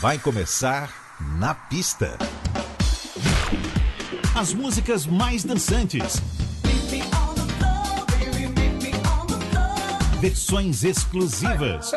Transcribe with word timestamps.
Vai 0.00 0.16
começar 0.16 0.92
na 1.40 1.52
pista. 1.52 2.16
As 4.32 4.54
músicas 4.54 5.04
mais 5.04 5.42
dançantes. 5.42 6.22
Versões 10.20 10.84
exclusivas. 10.84 11.90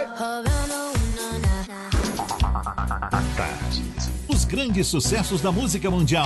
Os 4.27 4.45
grandes 4.45 4.88
sucessos 4.88 5.39
da 5.39 5.52
música 5.52 5.91
mundial. 5.91 6.25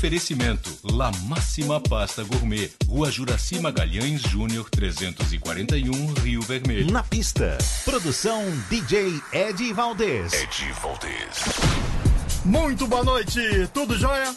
Oferecimento: 0.00 0.70
La 0.82 1.12
Máxima 1.24 1.78
Pasta 1.78 2.24
Gourmet, 2.24 2.70
Rua 2.88 3.10
Juraci 3.10 3.60
Magalhães 3.60 4.22
Júnior 4.22 4.70
341, 4.70 6.14
Rio 6.22 6.40
Vermelho. 6.40 6.90
Na 6.90 7.02
pista, 7.02 7.58
produção 7.84 8.42
DJ 8.70 9.20
Ed 9.30 9.72
Valdez. 9.74 10.32
Ed 10.32 10.72
Valdez. 10.80 11.44
Muito 12.46 12.86
boa 12.86 13.04
noite, 13.04 13.40
tudo 13.74 13.94
jóia? 13.98 14.34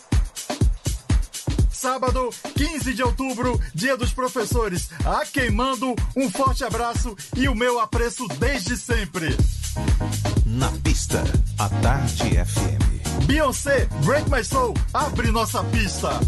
sábado, 1.72 2.30
15 2.56 2.94
de 2.94 3.02
outubro, 3.02 3.58
Dia 3.74 3.96
dos 3.96 4.12
Professores. 4.12 4.90
A 5.06 5.26
queimando, 5.26 5.96
um 6.16 6.30
forte 6.30 6.66
abraço 6.66 7.16
e 7.38 7.48
o 7.48 7.56
meu 7.56 7.80
apreço 7.80 8.28
desde 8.38 8.76
sempre. 8.76 9.34
Na 10.46 10.70
pista, 10.84 11.24
a 11.58 11.70
Tarde 11.70 12.32
FM. 12.46 12.93
Beyoncé, 13.28 13.88
Break 14.04 14.28
My 14.30 14.44
Soul, 14.44 14.74
abre 14.94 15.32
nossa 15.32 15.64
pista. 15.66 16.20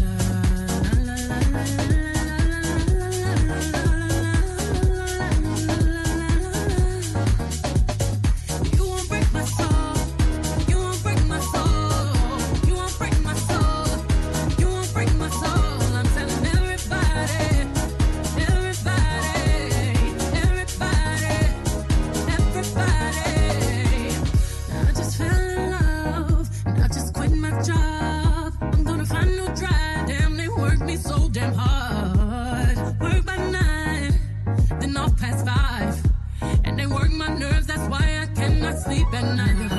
Good. 39.22 39.75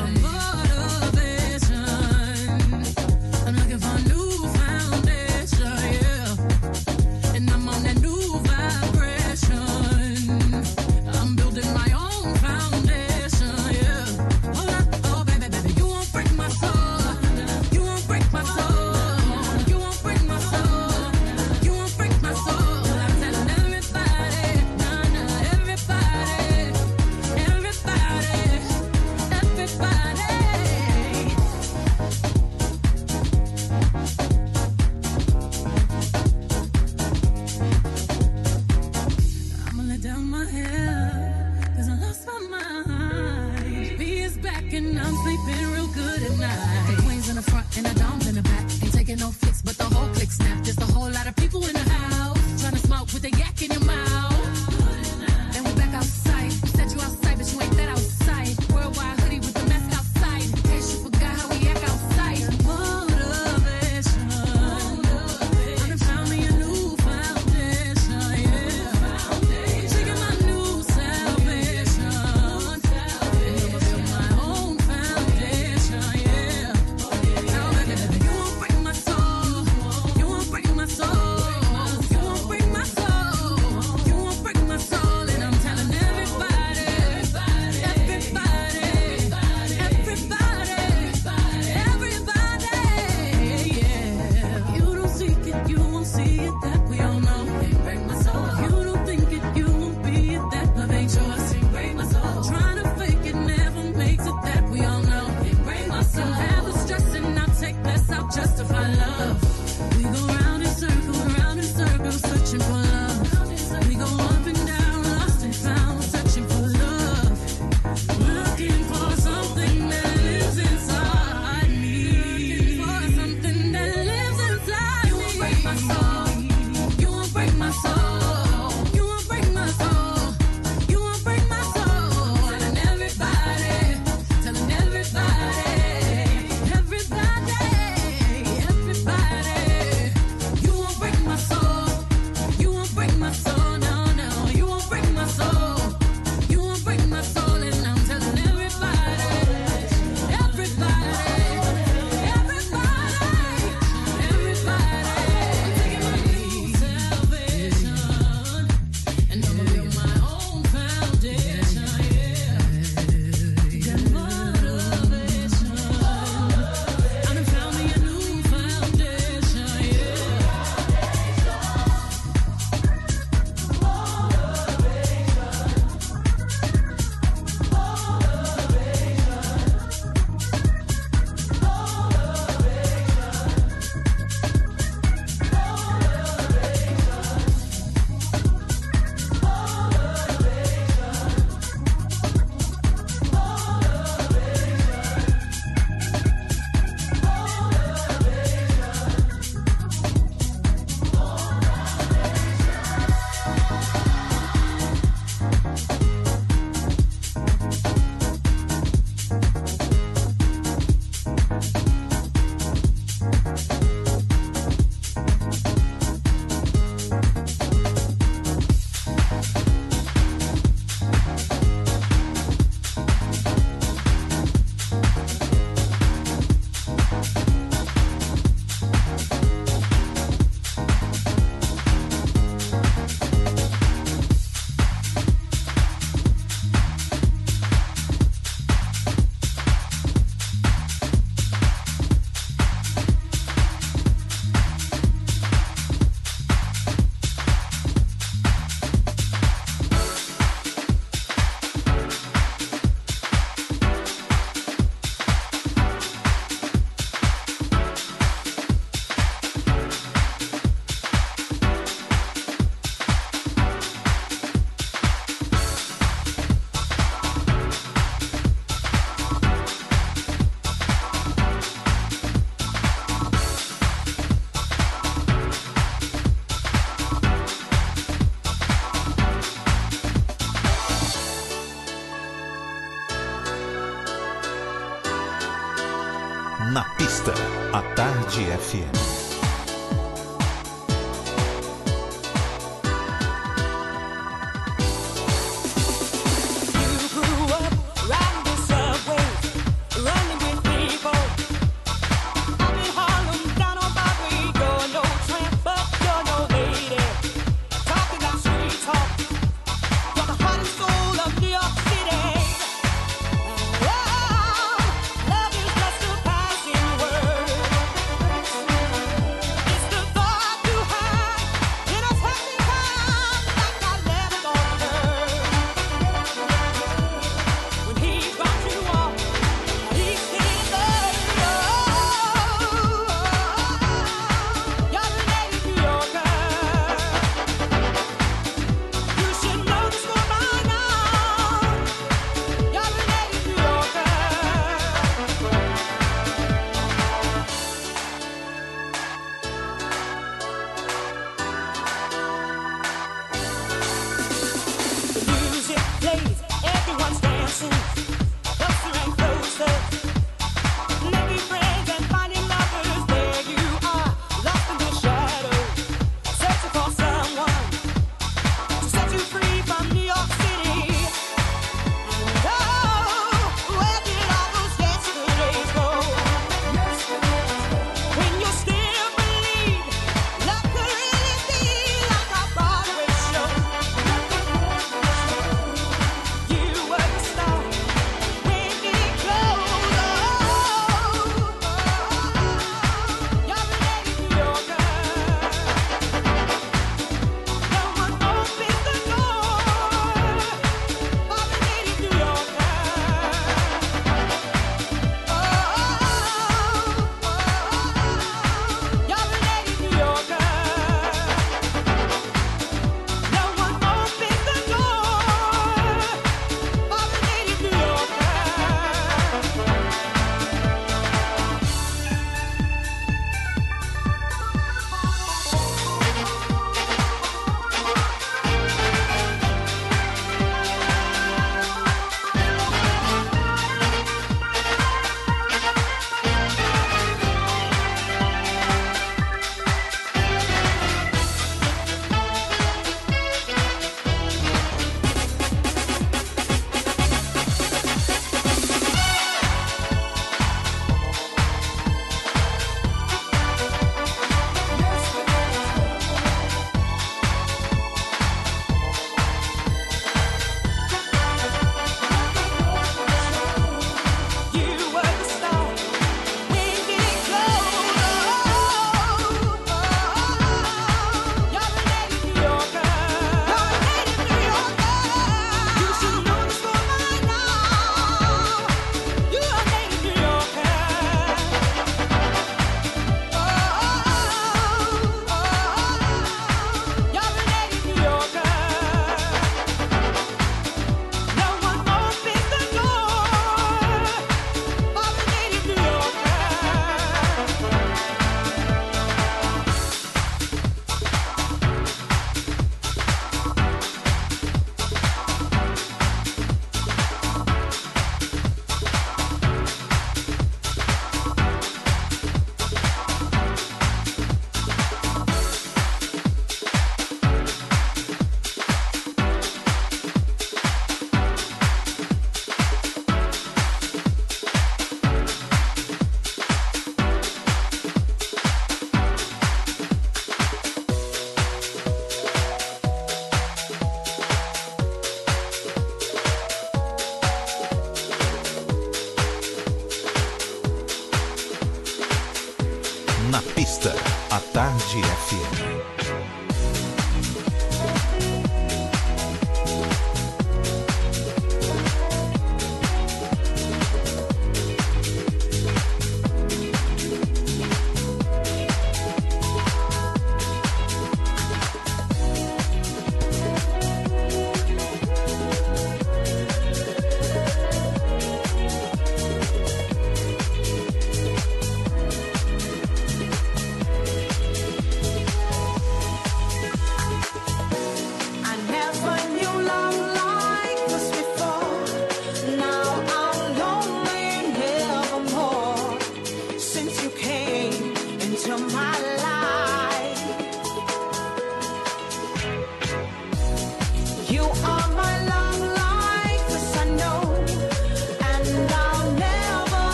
simple 112.60 112.86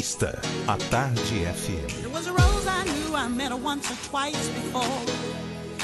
pista, 0.00 0.40
a 0.66 0.78
Tarde 0.88 1.44
FM. 1.58 2.00
There 2.00 2.08
was 2.08 2.26
a 2.26 2.32
rose 2.32 2.66
I 2.66 2.84
knew 2.84 3.14
I 3.14 3.28
met 3.28 3.50
her 3.50 3.56
once 3.58 3.84
or 3.92 3.98
twice 4.08 4.48
before. 4.48 5.02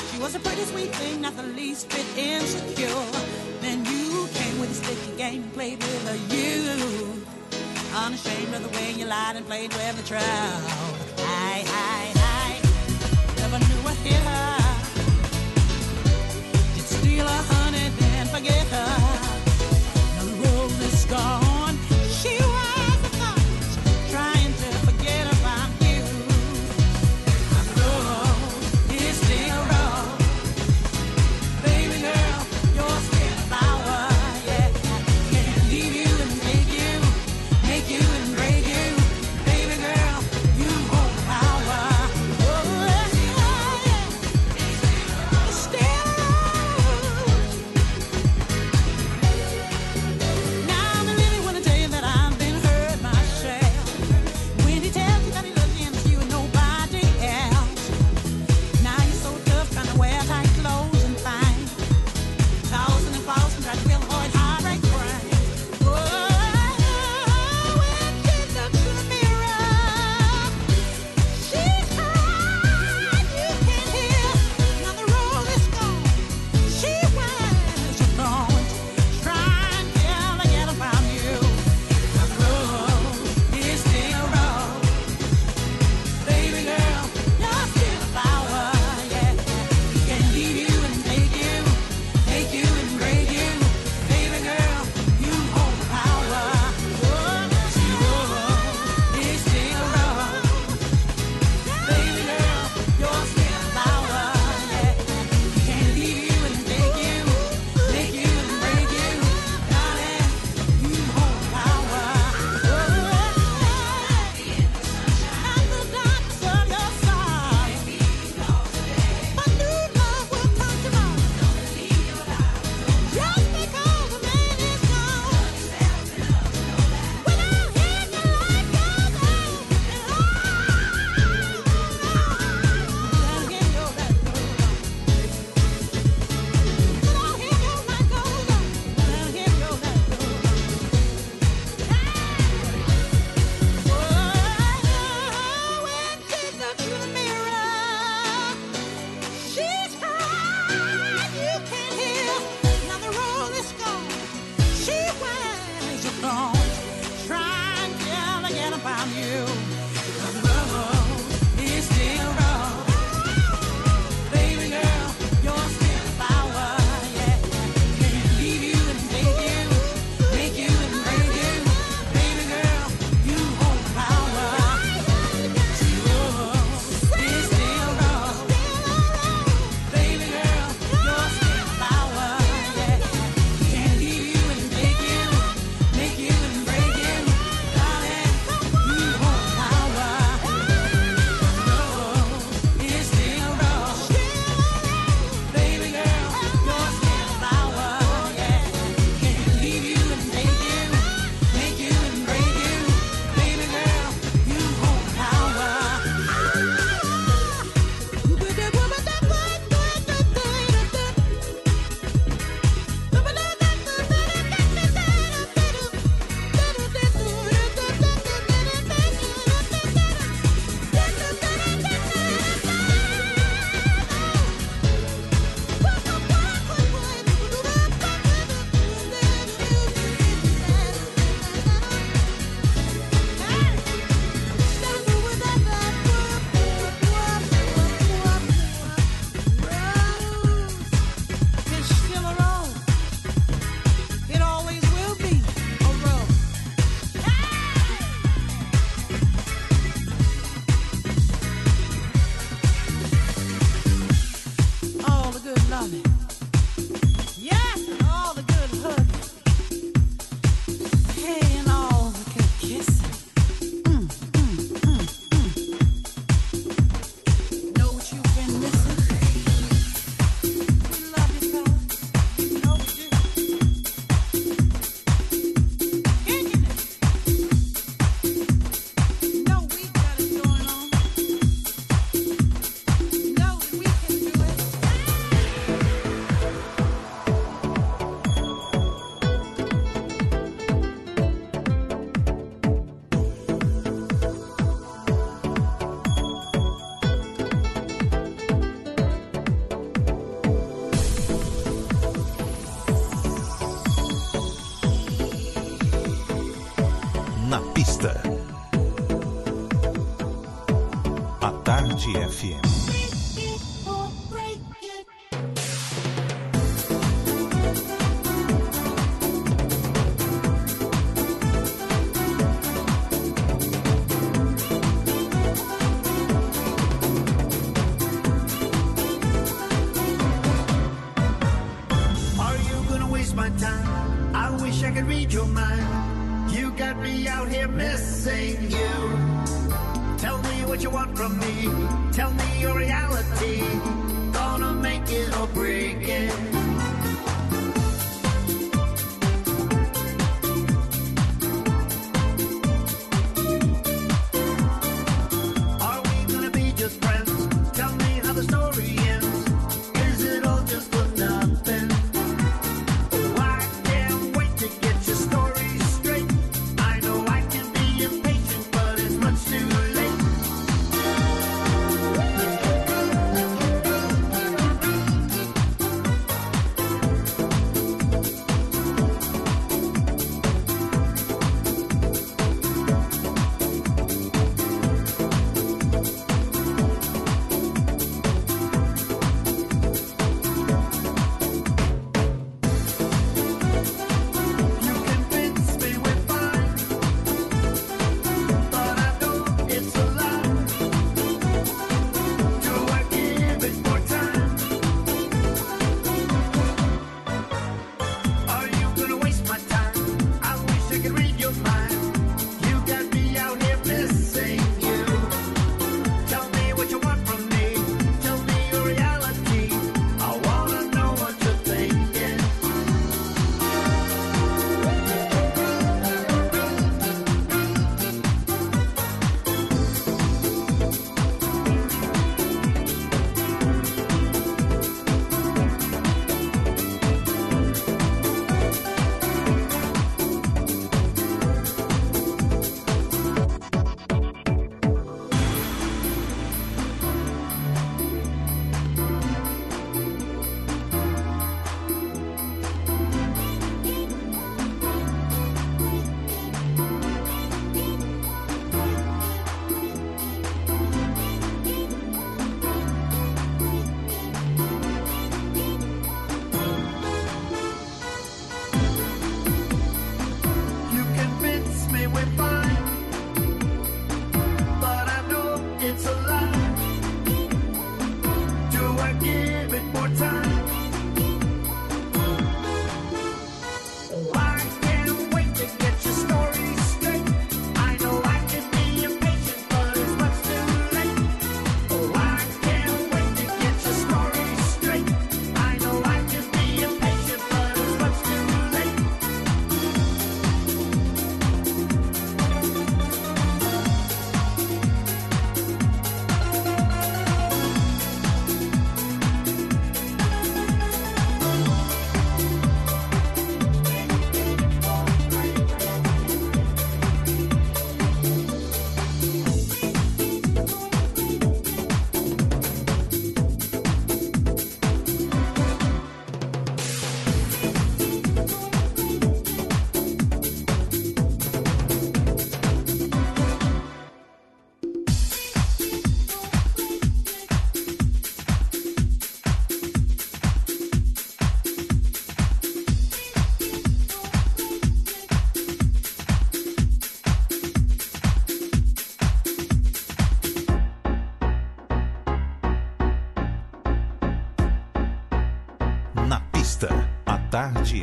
She 0.08 0.18
was 0.18 0.34
a 0.34 0.40
pretty 0.40 0.62
sweet 0.62 0.88
thing, 0.94 1.20
not 1.20 1.36
the 1.36 1.42
least 1.42 1.90
bit 1.90 2.06
insecure. 2.16 3.04
Then 3.60 3.84
you 3.84 4.26
came 4.32 4.58
with 4.58 4.70
a 4.70 4.78
sticky 4.82 5.18
game 5.18 5.42
and 5.42 5.52
played 5.52 5.78
with 5.80 6.08
her. 6.08 6.18
You, 6.34 7.26
unashamed 7.94 8.54
of 8.54 8.62
the 8.62 8.72
way 8.78 8.92
you 8.92 9.04
lied 9.04 9.36
and 9.36 9.44
played 9.44 9.74
with 9.74 9.96
the 9.98 10.08
crowd. 10.08 10.75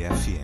Tarde 0.02 0.43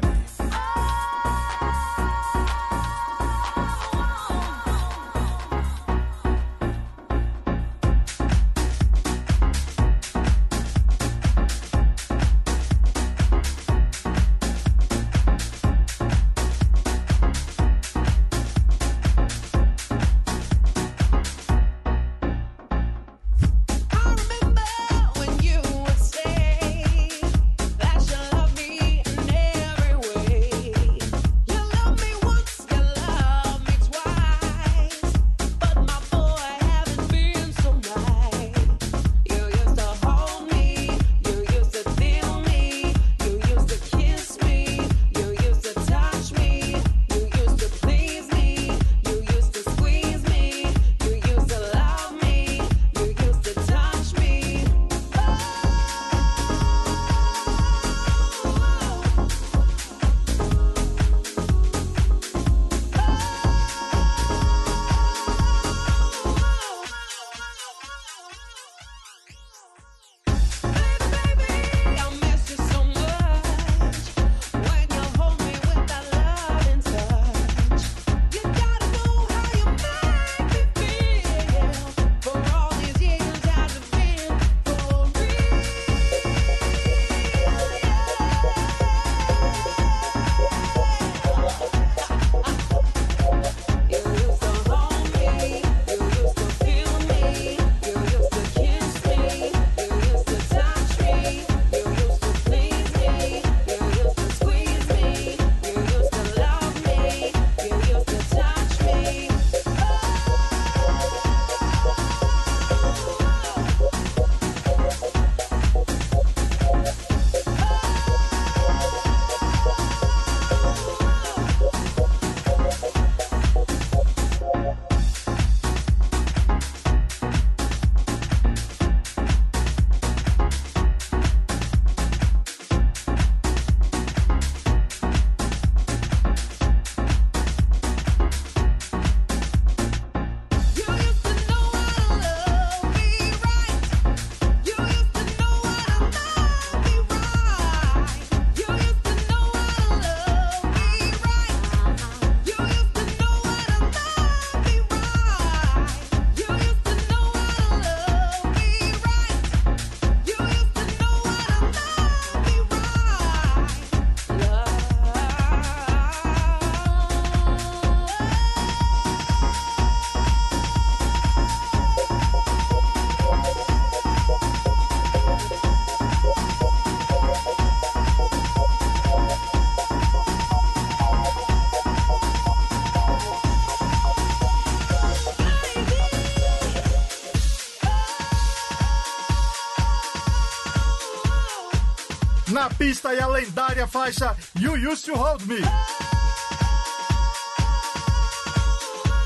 pista 192.90 193.14
e 193.14 193.20
a 193.20 193.26
lendária 193.29 193.87
faixa 193.87 194.37
You 194.59 194.74
Used 194.90 195.05
to 195.05 195.14
Hold 195.14 195.46
Me. 195.46 195.61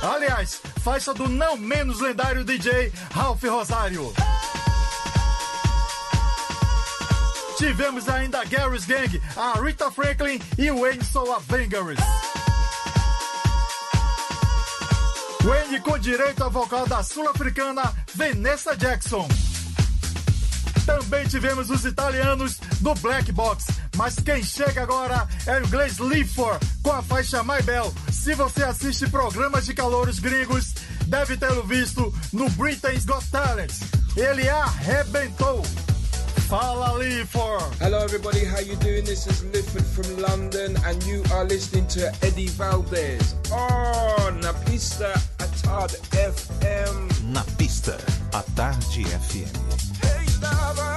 Aliás, 0.02 0.60
faixa 0.82 1.14
do 1.14 1.26
não 1.30 1.56
menos 1.56 1.98
lendário 1.98 2.44
DJ 2.44 2.92
Ralph 3.10 3.42
Rosário. 3.42 4.12
Tivemos 7.56 8.06
ainda 8.06 8.44
Gary's 8.44 8.84
Gang, 8.84 9.22
a 9.34 9.58
Rita 9.58 9.90
Franklin 9.90 10.38
e 10.58 10.70
Wayne 10.70 11.02
Soul 11.02 11.32
Avengers. 11.32 12.00
Wayne 15.42 15.80
com 15.80 15.98
direito 15.98 16.44
a 16.44 16.50
vocal 16.50 16.86
da 16.86 17.02
sul-africana 17.02 17.94
Vanessa 18.14 18.76
Jackson. 18.76 19.26
Também 20.86 21.26
tivemos 21.26 21.70
os 21.70 21.84
italianos 21.84 22.58
no 22.80 22.94
Black 22.96 23.32
Box. 23.32 23.64
Mas 23.96 24.16
quem 24.16 24.42
chega 24.42 24.82
agora 24.82 25.26
é 25.46 25.58
o 25.60 25.64
inglês 25.66 25.98
Leifor 25.98 26.58
com 26.82 26.92
a 26.92 27.02
faixa 27.02 27.42
My 27.42 27.62
Bell. 27.62 27.92
Se 28.12 28.34
você 28.34 28.64
assiste 28.64 29.08
programas 29.08 29.64
de 29.66 29.74
calouros 29.74 30.18
gringos, 30.18 30.74
deve 31.06 31.36
tê-lo 31.36 31.62
visto 31.64 32.12
no 32.32 32.48
Britain's 32.50 33.04
Got 33.04 33.24
Talent. 33.30 33.72
Ele 34.16 34.48
arrebentou. 34.48 35.62
Fala 36.48 36.92
Lifford. 36.98 37.64
Hello 37.80 38.04
everybody, 38.04 38.44
how 38.44 38.60
you 38.60 38.76
doing? 38.76 39.02
This 39.04 39.26
is 39.26 39.42
Leifor 39.44 39.82
from 39.82 40.16
London 40.20 40.76
and 40.84 41.02
you 41.04 41.22
are 41.32 41.44
listening 41.44 41.86
to 41.88 42.12
Eddie 42.22 42.48
Valdez 42.50 43.34
Oh, 43.50 44.30
Na 44.42 44.52
Pista 44.52 45.10
à 45.38 45.46
Tarde 45.62 45.96
FM. 46.12 47.32
Na 47.32 47.42
Pista 47.56 47.96
à 48.32 48.42
Tarde 48.54 49.04
FM. 49.04 49.73
lover, 50.44 50.96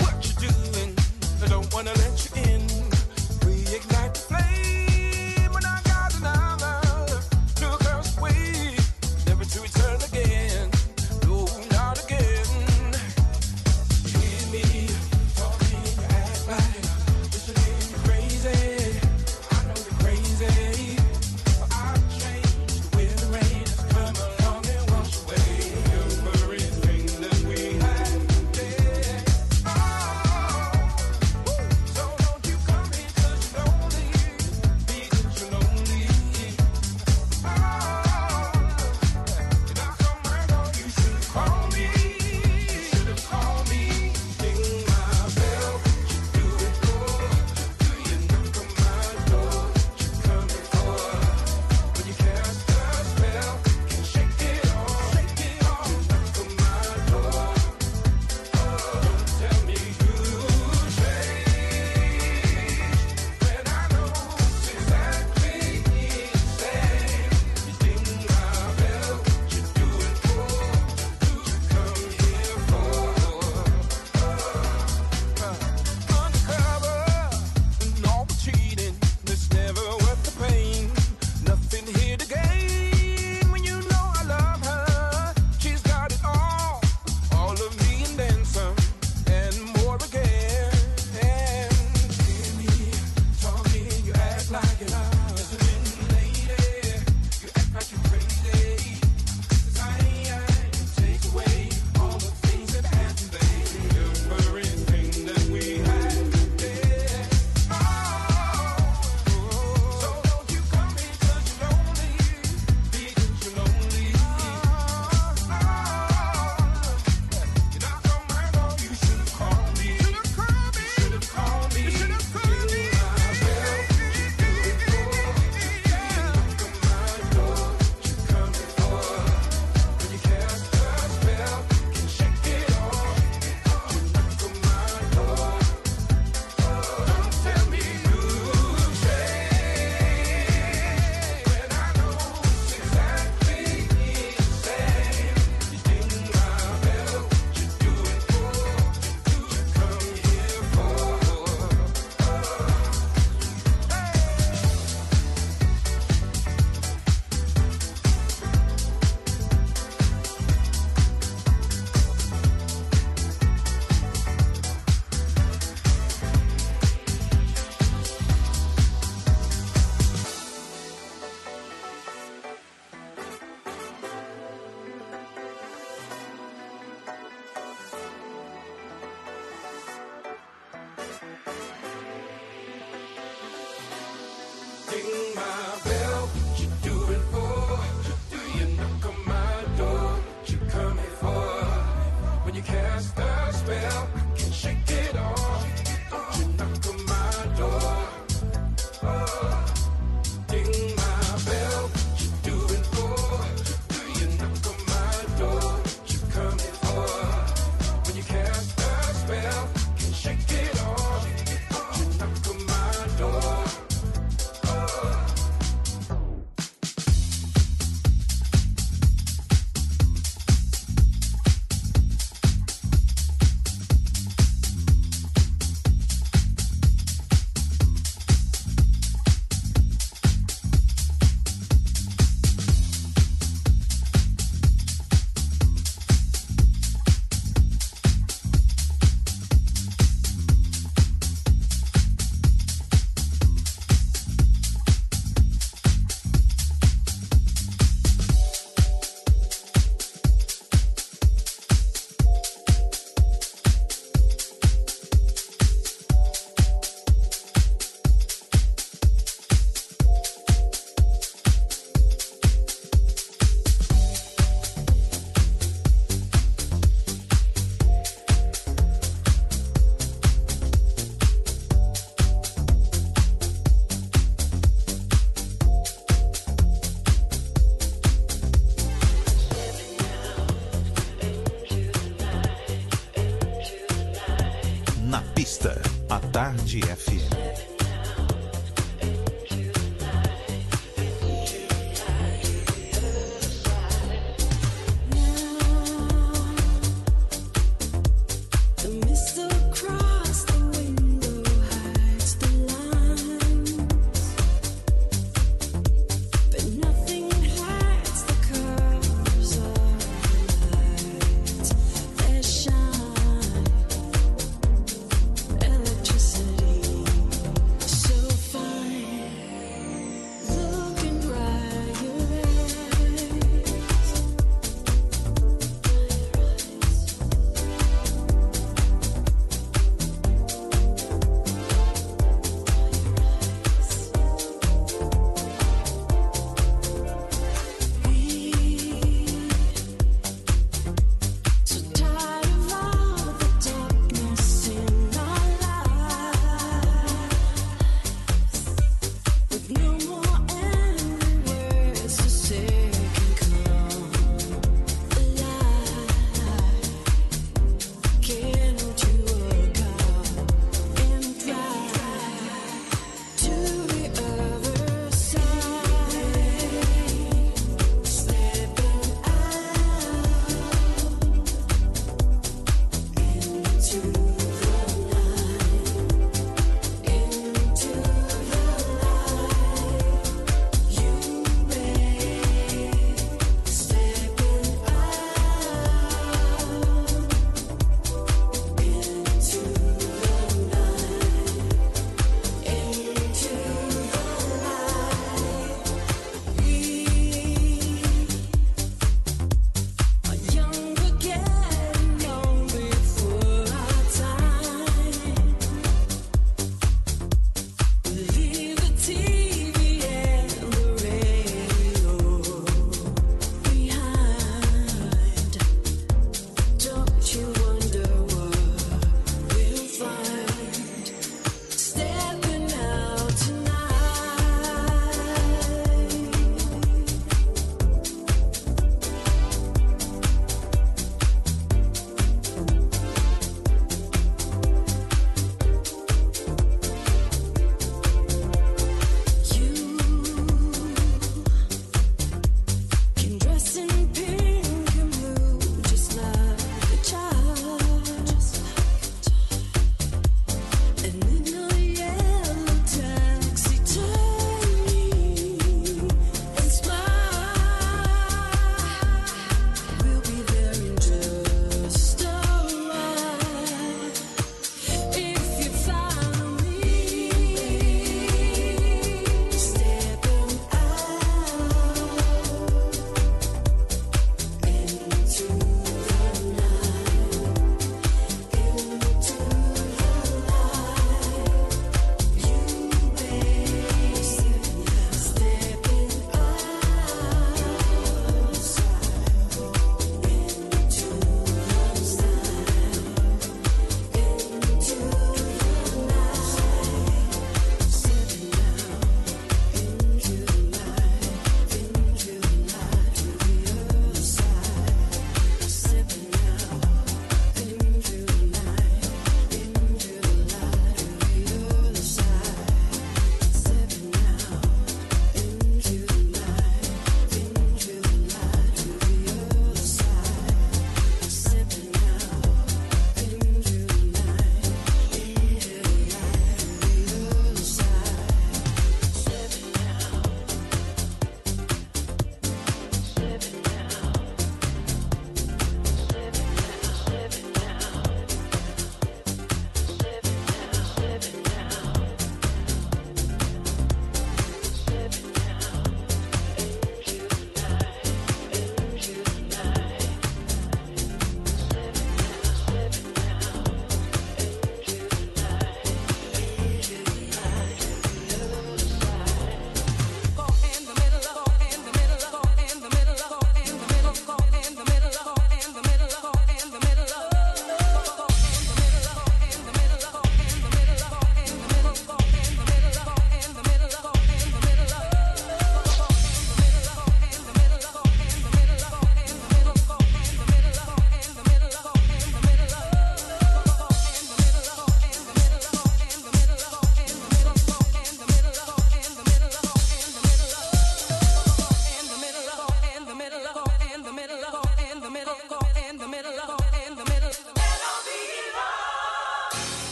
what 0.00 0.16
you 0.26 0.48
doing? 0.48 0.94
I 1.42 1.46
don't 1.48 1.68
wanna 1.74 1.94
let 1.94 2.14
you 2.24 2.42
in. 2.52 2.65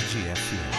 Tarde 0.00 0.30
FM. 0.32 0.69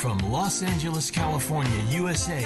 from 0.00 0.18
Los 0.32 0.62
Angeles, 0.62 1.10
California, 1.10 1.78
USA. 1.90 2.42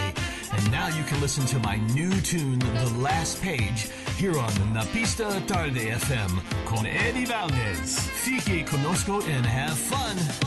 And 0.53 0.73
now 0.73 0.89
you 0.89 1.05
can 1.05 1.21
listen 1.21 1.47
to 1.47 1.59
my 1.61 1.77
new 1.95 2.11
tune, 2.21 2.59
The 2.59 2.93
Last 2.99 3.41
Page, 3.41 3.91
here 4.17 4.37
on 4.37 4.51
Napista 4.75 5.41
Tarde 5.47 5.93
FM 5.93 6.43
con 6.67 6.85
Eddie 6.85 7.27
Valdez. 7.27 7.97
Fique 7.97 8.67
conosco 8.67 9.21
and 9.29 9.47
have 9.47 9.79
fun. 9.79 10.44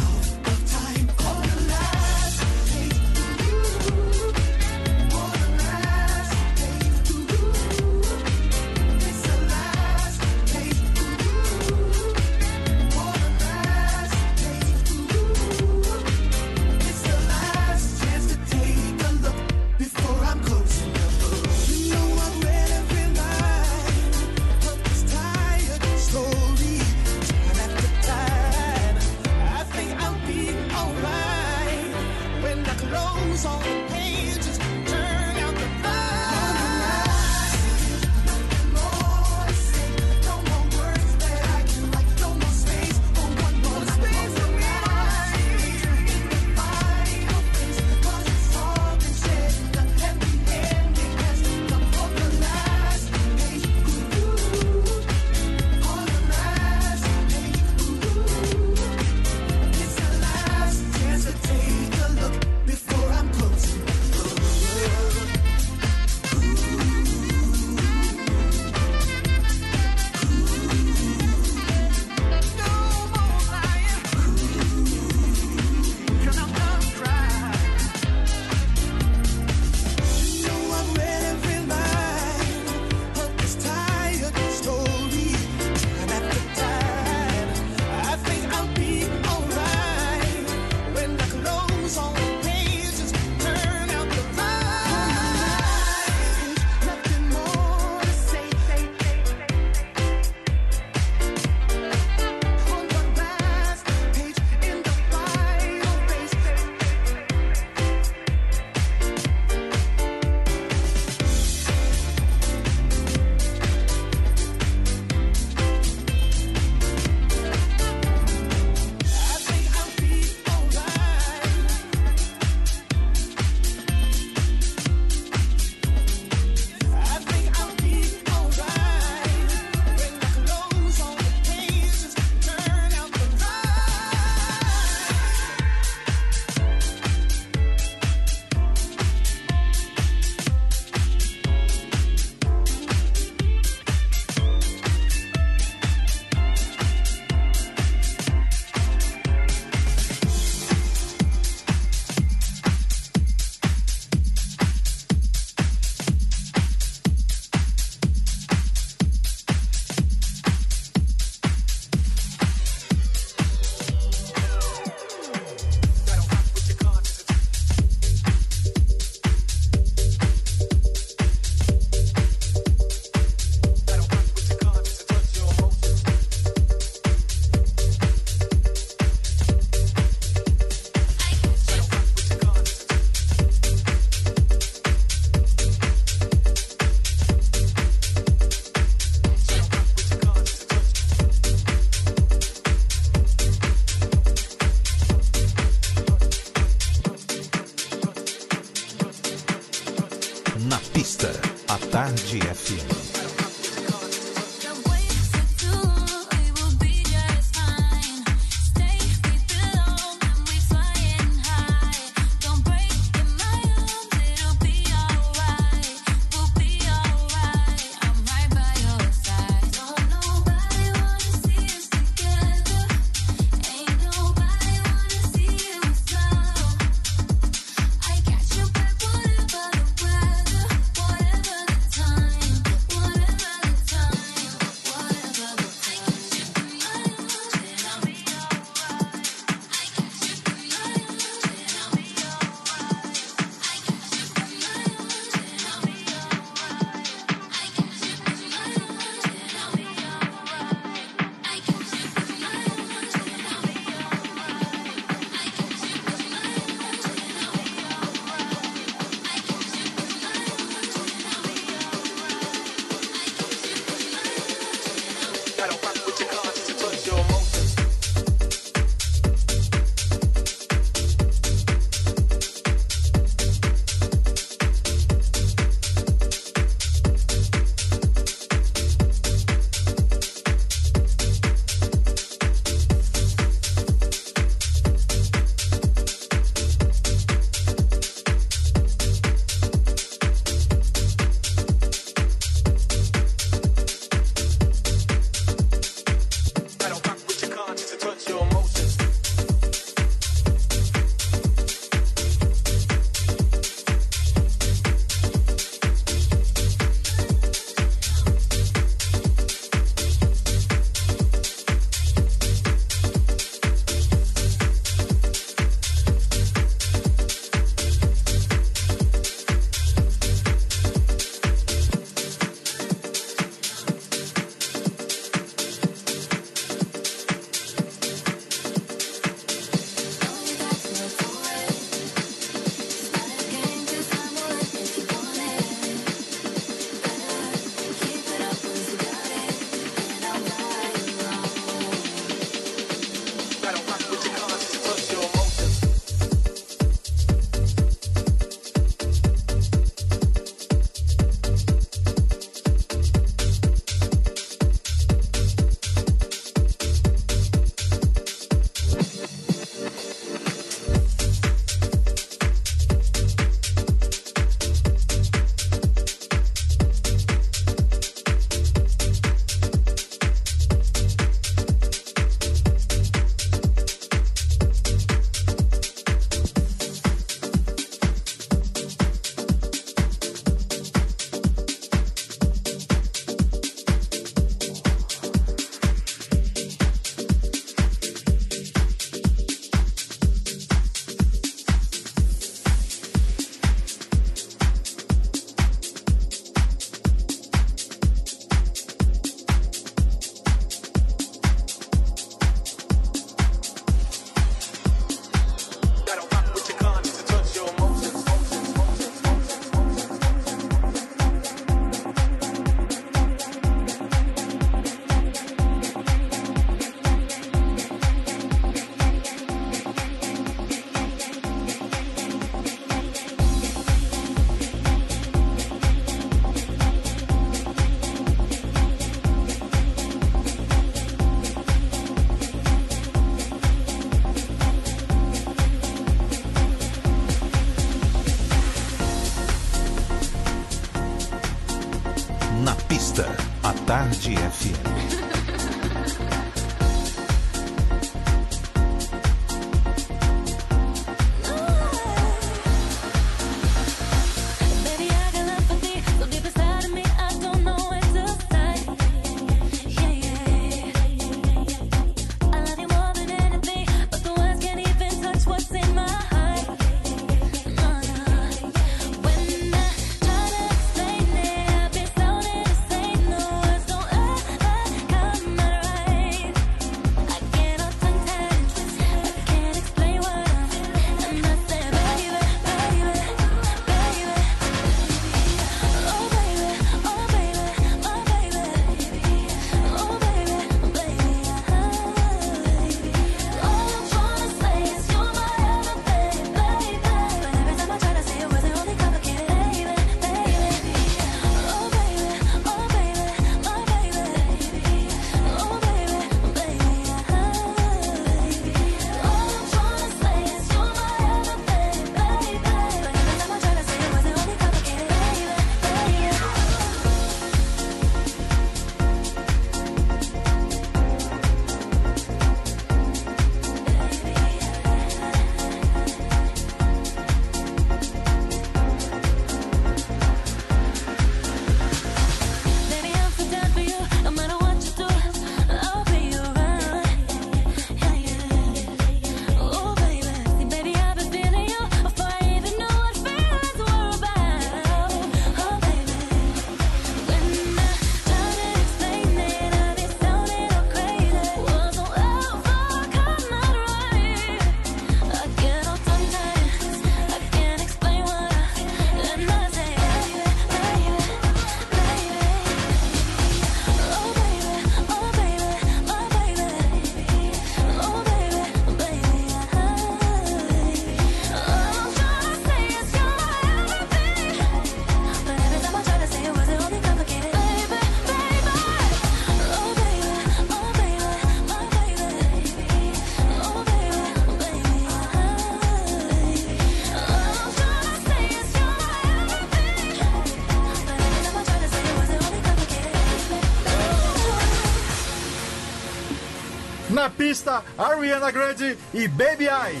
Ariana 597.98 598.50
Grande 598.52 598.96
e 599.12 599.26
Baby 599.26 599.64
I. 599.64 600.00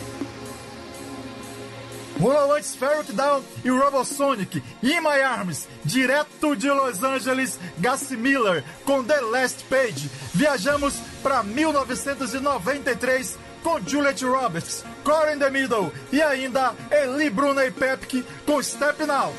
Rolou 2.20 2.54
antes 2.54 2.76
Down 3.14 3.42
e 3.64 3.70
Robosonic, 3.70 4.62
In 4.82 5.00
My 5.00 5.20
Arms, 5.22 5.66
direto 5.84 6.54
de 6.54 6.70
Los 6.70 7.02
Angeles, 7.02 7.58
Gassi 7.78 8.16
Miller, 8.16 8.62
com 8.84 9.02
The 9.02 9.20
Last 9.22 9.64
Page. 9.64 10.08
Viajamos 10.34 10.94
para 11.22 11.42
1993 11.42 13.36
com 13.64 13.80
Juliet 13.80 14.22
Roberts, 14.22 14.84
Core 15.02 15.34
in 15.34 15.38
the 15.38 15.50
Middle 15.50 15.92
e 16.12 16.22
ainda 16.22 16.74
Eli 16.90 17.30
Bruna 17.30 17.64
e 17.64 17.70
Pepke 17.70 18.24
com 18.46 18.62
Stepping 18.62 19.10
Out. 19.10 19.36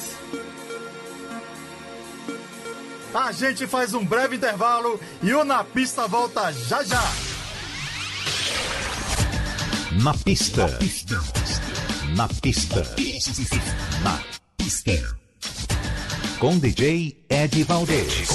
A 3.14 3.32
gente 3.32 3.68
faz 3.68 3.94
um 3.94 4.04
breve 4.04 4.38
intervalo 4.38 5.00
e 5.22 5.34
o 5.34 5.44
Na 5.44 5.64
Pista 5.64 6.08
volta 6.08 6.52
já 6.52 6.84
já. 6.84 7.21
Na 10.04 10.16
pista. 10.16 10.66
Na 12.16 12.28
pista. 12.28 12.82
Na 14.02 14.20
pista. 14.58 15.16
Com 16.40 16.58
DJ 16.58 17.24
Ed 17.30 17.64
Valdez. 17.66 18.28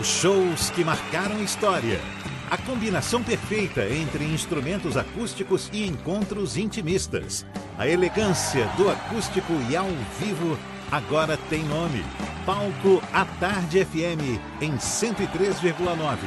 Os 0.00 0.06
shows 0.06 0.70
que 0.70 0.84
marcaram 0.84 1.42
história. 1.42 2.00
A 2.48 2.56
combinação 2.56 3.20
perfeita 3.20 3.88
entre 3.88 4.24
instrumentos 4.24 4.96
acústicos 4.96 5.68
e 5.72 5.84
encontros 5.84 6.56
intimistas. 6.56 7.44
A 7.76 7.88
elegância 7.88 8.66
do 8.76 8.88
acústico 8.88 9.54
e 9.68 9.74
ao 9.74 9.88
vivo 10.20 10.56
agora 10.90 11.36
tem 11.48 11.62
nome. 11.64 12.04
Palco 12.44 13.02
à 13.12 13.24
Tarde 13.24 13.84
FM 13.84 14.40
em 14.60 14.76
103,9. 14.76 16.18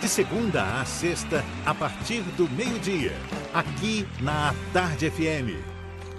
De 0.00 0.08
segunda 0.08 0.80
a 0.80 0.84
sexta, 0.84 1.42
a 1.64 1.74
partir 1.74 2.20
do 2.36 2.48
meio-dia. 2.50 3.16
Aqui 3.54 4.06
na 4.20 4.50
À 4.50 4.54
Tarde 4.72 5.10
FM. 5.10 5.56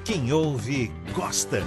Quem 0.03 0.31
ouve, 0.33 0.91
gosta. 1.13 1.63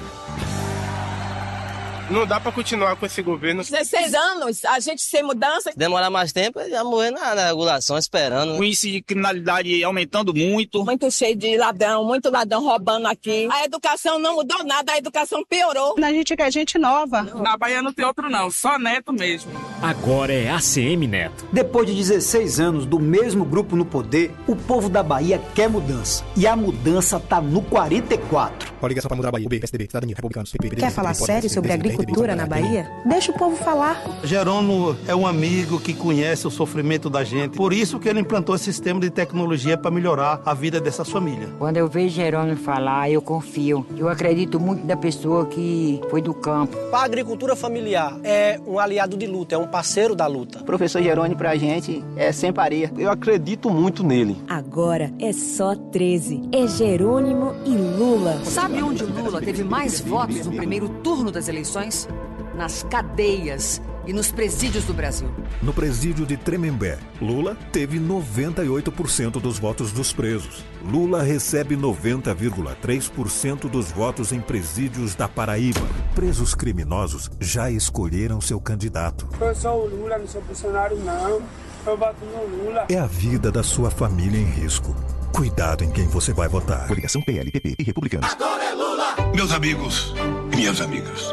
Não 2.11 2.26
dá 2.26 2.40
pra 2.40 2.50
continuar 2.50 2.96
com 2.96 3.04
esse 3.04 3.20
governo. 3.20 3.62
16 3.62 4.14
anos, 4.14 4.64
a 4.64 4.80
gente 4.80 5.02
sem 5.02 5.22
mudança. 5.22 5.70
Demorar 5.76 6.09
mais 6.09 6.32
tempo, 6.32 6.59
já 6.68 6.82
morrer 6.82 7.11
na, 7.11 7.34
na 7.34 7.46
regulação, 7.48 7.98
esperando. 7.98 8.59
O 8.59 8.64
índice 8.64 8.90
de 8.90 9.02
criminalidade 9.02 9.84
aumentando 9.84 10.34
muito. 10.34 10.84
Muito 10.84 11.11
cheio 11.11 11.36
de 11.36 11.56
ladrão, 11.59 12.04
muito 12.04 12.30
ladrão 12.30 12.64
roubando 12.64 13.06
aqui. 13.06 13.46
A 13.52 13.64
educação 13.64 14.18
não 14.18 14.36
mudou 14.36 14.64
nada, 14.64 14.92
a 14.92 14.98
educação 14.98 15.44
piorou. 15.44 15.96
A 16.02 16.12
gente 16.12 16.34
quer 16.34 16.50
gente 16.50 16.78
nova. 16.78 17.22
Na 17.22 17.59
Bahia 17.59 17.82
não 17.82 17.92
tem 17.92 18.04
outro 18.06 18.30
não, 18.30 18.50
só 18.50 18.78
neto 18.78 19.12
mesmo. 19.12 19.50
Agora 19.82 20.32
é 20.32 20.48
ACM 20.50 21.06
Neto. 21.06 21.46
Depois 21.52 21.86
de 21.86 21.94
16 21.94 22.59
anos 22.59 22.86
do 22.86 22.98
mesmo 22.98 23.44
grupo 23.44 23.76
no 23.76 23.84
poder, 23.84 24.34
o 24.46 24.56
povo 24.56 24.88
da 24.88 25.02
Bahia 25.02 25.40
quer 25.54 25.68
mudança. 25.68 26.24
E 26.34 26.46
a 26.46 26.56
mudança 26.56 27.20
tá 27.20 27.38
no 27.40 27.61
44. 27.61 28.72
Qual 28.72 28.86
a 28.86 28.88
ligação 28.88 29.09
para 29.09 29.16
mudar 29.16 29.28
a 29.28 29.32
Bahia? 29.32 29.46
UB, 29.46 29.61
PSDB, 29.61 29.84
Cidadania, 29.84 30.16
Republicanos, 30.16 30.50
PP, 30.50 30.76
Quer 30.76 30.90
falar 30.90 31.12
sério 31.12 31.50
sobre 31.50 31.72
agricultura 31.72 31.97
na 32.36 32.46
Bahia? 32.46 32.90
Deixa 33.05 33.32
o 33.32 33.34
povo 33.34 33.57
falar. 33.57 34.03
Jerônimo 34.22 34.96
é 35.07 35.14
um 35.14 35.26
amigo 35.26 35.80
que 35.80 35.92
conhece 35.92 36.46
o 36.46 36.51
sofrimento 36.51 37.11
da 37.11 37.24
gente. 37.24 37.57
Por 37.57 37.72
isso 37.72 37.99
que 37.99 38.09
ele 38.09 38.20
implantou 38.20 38.55
esse 38.55 38.64
sistema 38.64 39.01
de 39.01 39.11
tecnologia 39.11 39.76
para 39.76 39.90
melhorar 39.90 40.40
a 40.44 40.55
vida 40.55 40.80
dessas 40.80 41.09
famílias. 41.11 41.51
Quando 41.59 41.76
eu 41.76 41.88
vejo 41.88 42.14
Jerônimo 42.14 42.57
falar, 42.57 43.11
eu 43.11 43.20
confio. 43.20 43.84
Eu 43.96 44.09
acredito 44.09 44.61
muito 44.61 44.86
da 44.86 44.96
pessoa 44.96 45.46
que 45.46 46.01
foi 46.11 46.22
do 46.22 46.32
campo. 46.34 46.76
A 46.92 47.05
agricultura 47.05 47.57
familiar 47.57 48.16
é 48.22 48.61
um 48.66 48.78
aliado 48.78 49.16
de 49.16 49.26
luta, 49.26 49.55
é 49.55 49.59
um 49.59 49.66
parceiro 49.66 50.14
da 50.14 50.26
luta. 50.26 50.61
Professor 50.61 51.03
Jerônimo 51.03 51.36
pra 51.36 51.57
gente 51.57 52.05
é 52.16 52.30
sem 52.32 52.53
paria. 52.53 52.92
Eu 52.96 53.11
acredito 53.11 53.70
muito 53.70 54.05
nele. 54.05 54.36
Agora 54.49 55.12
é 55.18 55.32
só 55.32 55.74
13. 55.74 56.49
É 56.53 56.66
Jerônimo 56.66 57.55
e 57.64 57.70
Lula. 57.70 58.44
Sabe 58.44 58.82
onde 58.82 59.05
Lula 59.05 59.40
teve 59.40 59.64
mais 59.64 60.01
votos 60.01 60.46
no 60.46 60.53
primeiro 60.53 60.88
turno 61.03 61.30
das 61.30 61.49
eleições? 61.49 61.88
Nas 62.55 62.82
cadeias 62.84 63.80
e 64.07 64.12
nos 64.12 64.32
presídios 64.32 64.84
do 64.84 64.95
Brasil. 64.95 65.28
No 65.62 65.72
presídio 65.72 66.24
de 66.24 66.36
Tremembé, 66.36 66.99
Lula 67.20 67.57
teve 67.70 68.01
98% 68.01 69.41
dos 69.41 69.59
votos 69.59 69.93
dos 69.93 70.12
presos. 70.12 70.64
Lula 70.82 71.22
recebe 71.22 71.76
90,3% 71.76 73.68
dos 73.68 73.93
votos 73.93 74.32
em 74.32 74.41
presídios 74.41 75.14
da 75.14 75.28
Paraíba. 75.28 75.86
Presos 76.14 76.55
criminosos 76.55 77.30
já 77.39 77.70
escolheram 77.70 78.41
seu 78.41 78.59
candidato. 78.59 79.28
Eu 79.39 79.55
sou 79.55 79.84
o 79.84 79.86
Lula, 79.89 80.18
não 80.18 80.26
sou 80.26 80.41
Bolsonaro, 80.43 80.97
não. 80.97 81.43
Eu 81.86 81.97
voto 81.97 82.24
no 82.24 82.64
Lula. 82.64 82.86
É 82.89 82.99
a 82.99 83.07
vida 83.07 83.53
da 83.53 83.62
sua 83.62 83.91
família 83.91 84.39
em 84.41 84.45
risco. 84.45 84.97
Cuidado 85.32 85.84
em 85.84 85.91
quem 85.91 86.07
você 86.09 86.32
vai 86.32 86.49
votar. 86.49 86.89
Coligação 86.89 87.20
PLPP 87.20 87.76
e 87.78 87.82
Republicanos. 87.84 88.32
Agora 88.32 88.64
é 88.64 88.74
Lula! 88.74 89.14
Meus 89.34 89.53
amigos 89.53 90.14
e 90.53 90.57
minhas 90.57 90.80
amigas, 90.80 91.32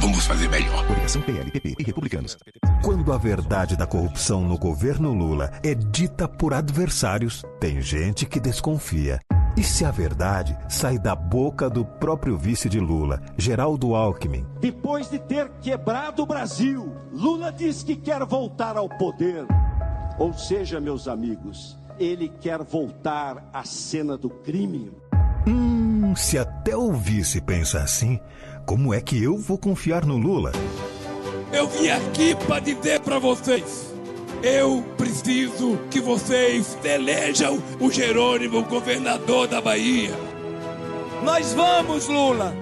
vamos 0.00 0.26
fazer 0.26 0.48
melhor. 0.48 0.86
Coligação 0.86 1.22
PLPP 1.22 1.74
e 1.78 1.82
Republicanos. 1.82 2.36
Quando 2.82 3.12
a 3.12 3.18
verdade 3.18 3.76
da 3.76 3.86
corrupção 3.86 4.42
no 4.42 4.58
governo 4.58 5.12
Lula 5.12 5.50
é 5.62 5.74
dita 5.74 6.28
por 6.28 6.54
adversários, 6.54 7.44
tem 7.60 7.80
gente 7.80 8.26
que 8.26 8.38
desconfia. 8.38 9.20
E 9.56 9.62
se 9.62 9.86
a 9.86 9.90
verdade 9.90 10.56
sai 10.68 10.98
da 10.98 11.14
boca 11.14 11.70
do 11.70 11.82
próprio 11.82 12.36
vice 12.36 12.68
de 12.68 12.78
Lula, 12.78 13.22
Geraldo 13.38 13.94
Alckmin? 13.94 14.44
Depois 14.60 15.10
de 15.10 15.18
ter 15.18 15.48
quebrado 15.62 16.22
o 16.22 16.26
Brasil, 16.26 16.94
Lula 17.10 17.50
diz 17.50 17.82
que 17.82 17.96
quer 17.96 18.22
voltar 18.24 18.76
ao 18.76 18.86
poder. 18.86 19.46
Ou 20.18 20.34
seja, 20.34 20.78
meus 20.78 21.08
amigos, 21.08 21.78
ele 21.98 22.28
quer 22.28 22.62
voltar 22.62 23.48
à 23.50 23.64
cena 23.64 24.16
do 24.18 24.28
crime. 24.28 24.92
Hum, 25.46 26.14
se 26.14 26.36
até 26.36 26.76
o 26.76 26.92
vice 26.92 27.40
pensa 27.40 27.80
assim, 27.80 28.20
como 28.66 28.92
é 28.92 29.00
que 29.00 29.22
eu 29.22 29.38
vou 29.38 29.56
confiar 29.56 30.04
no 30.04 30.16
Lula? 30.18 30.50
Eu 31.52 31.68
vim 31.68 31.88
aqui 31.88 32.34
para 32.34 32.58
dizer 32.58 32.98
para 32.98 33.20
vocês. 33.20 33.94
Eu 34.42 34.84
preciso 34.98 35.78
que 35.88 36.00
vocês 36.00 36.76
elejam 36.84 37.62
o 37.80 37.90
Jerônimo 37.90 38.64
governador 38.64 39.46
da 39.46 39.60
Bahia. 39.60 40.10
Nós 41.22 41.54
vamos, 41.54 42.08
Lula, 42.08 42.54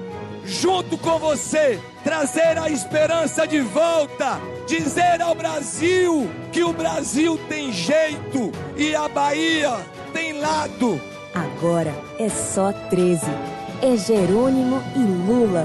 junto 0.44 0.98
com 0.98 1.18
você, 1.18 1.80
trazer 2.04 2.58
a 2.58 2.68
esperança 2.68 3.46
de 3.46 3.60
volta, 3.60 4.38
dizer 4.66 5.22
ao 5.22 5.34
Brasil 5.34 6.30
que 6.52 6.62
o 6.62 6.72
Brasil 6.72 7.40
tem 7.48 7.72
jeito 7.72 8.52
e 8.76 8.94
a 8.94 9.08
Bahia 9.08 9.74
tem 10.12 10.38
lado. 10.38 11.00
Agora 11.34 11.92
é 12.18 12.28
só 12.28 12.72
13. 12.72 13.53
É 13.82 13.96
Jerônimo 13.96 14.82
e 14.94 14.98
Lula. 14.98 15.64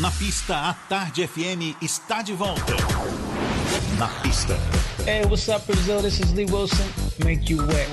Na 0.00 0.10
pista, 0.12 0.56
a 0.56 0.74
Tarde 0.88 1.26
FM 1.26 1.76
está 1.82 2.22
de 2.22 2.32
volta. 2.32 2.74
Na 3.98 4.08
pista. 4.22 4.58
Hey, 5.06 5.24
what's 5.26 5.48
up, 5.48 5.64
Brazil? 5.66 6.00
This 6.02 6.20
is 6.20 6.32
Lee 6.32 6.46
Wilson. 6.46 6.86
Make 7.24 7.50
you 7.52 7.66
wet. 7.66 7.88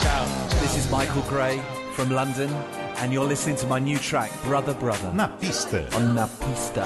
Ciao, 0.00 0.24
this 0.60 0.76
is 0.76 0.90
Michael 0.90 1.22
Gray 1.28 1.60
from 1.94 2.10
London, 2.10 2.50
and 3.00 3.12
you're 3.12 3.24
listening 3.24 3.56
to 3.56 3.66
my 3.66 3.78
new 3.78 3.98
track, 3.98 4.30
Brother 4.44 4.74
Brother. 4.74 5.10
Na 5.14 5.26
pista. 5.26 5.84
On 5.96 6.14
Na 6.14 6.26
Pista. 6.26 6.84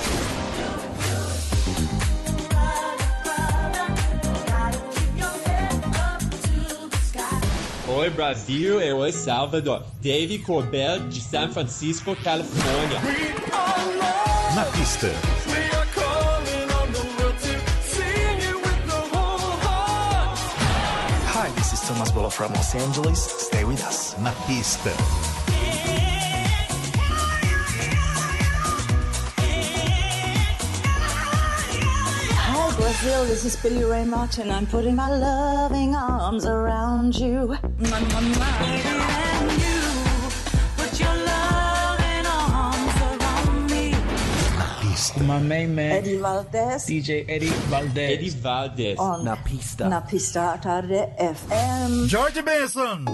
Oi 7.89 8.11
Brasil, 8.11 8.81
eu 8.81 9.13
sou 9.13 9.25
Salvador. 9.25 9.83
Dave 10.01 10.39
Corbell 10.39 11.01
de 11.09 11.21
San 11.21 11.51
Francisco, 11.51 12.17
Califórnia. 12.17 13.01
Na 14.55 14.65
pista. 14.67 15.09
Hi, 21.27 21.51
this 21.57 21.73
is 21.73 21.81
Thomas 21.81 22.11
Hezbollah 22.11 22.33
from 22.33 22.53
Los 22.53 22.75
Angeles. 22.75 23.19
Stay 23.19 23.65
with 23.65 23.85
us. 23.85 24.17
Na 24.19 24.33
pista. 24.47 24.91
Brazil. 33.01 33.25
This 33.25 33.45
is 33.45 33.57
Billy 33.57 33.85
Ray 33.85 34.05
Martin. 34.05 34.51
I'm 34.51 34.67
putting 34.67 34.95
my 34.95 35.11
loving 35.11 35.95
arms 35.97 36.47
around 36.47 37.17
you. 37.17 37.57
My, 37.79 38.01
my, 38.01 38.21
my. 38.21 38.67
And 38.67 39.51
you 39.63 39.81
put 40.77 41.01
your 41.01 41.15
loving 41.33 42.27
arms 42.27 42.97
around 43.03 43.71
me. 43.71 43.95
My 45.27 45.39
main 45.41 45.75
man, 45.75 45.93
Eddie 45.93 46.19
Valdez. 46.19 46.87
DJ 46.87 47.25
Eddie 47.29 47.49
Valdez. 47.71 48.11
Eddie 48.19 48.31
Valdez. 48.31 48.99
On 48.99 49.25
Na 49.25 49.37
pista. 49.37 49.89
Na 49.89 50.01
pista 50.01 50.59
tarde 50.63 51.09
FM. 51.19 52.07
George 52.07 52.43
Benson. 52.45 53.05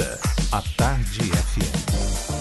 A 0.00 0.62
Tarde 0.76 1.28
FM. 1.28 2.37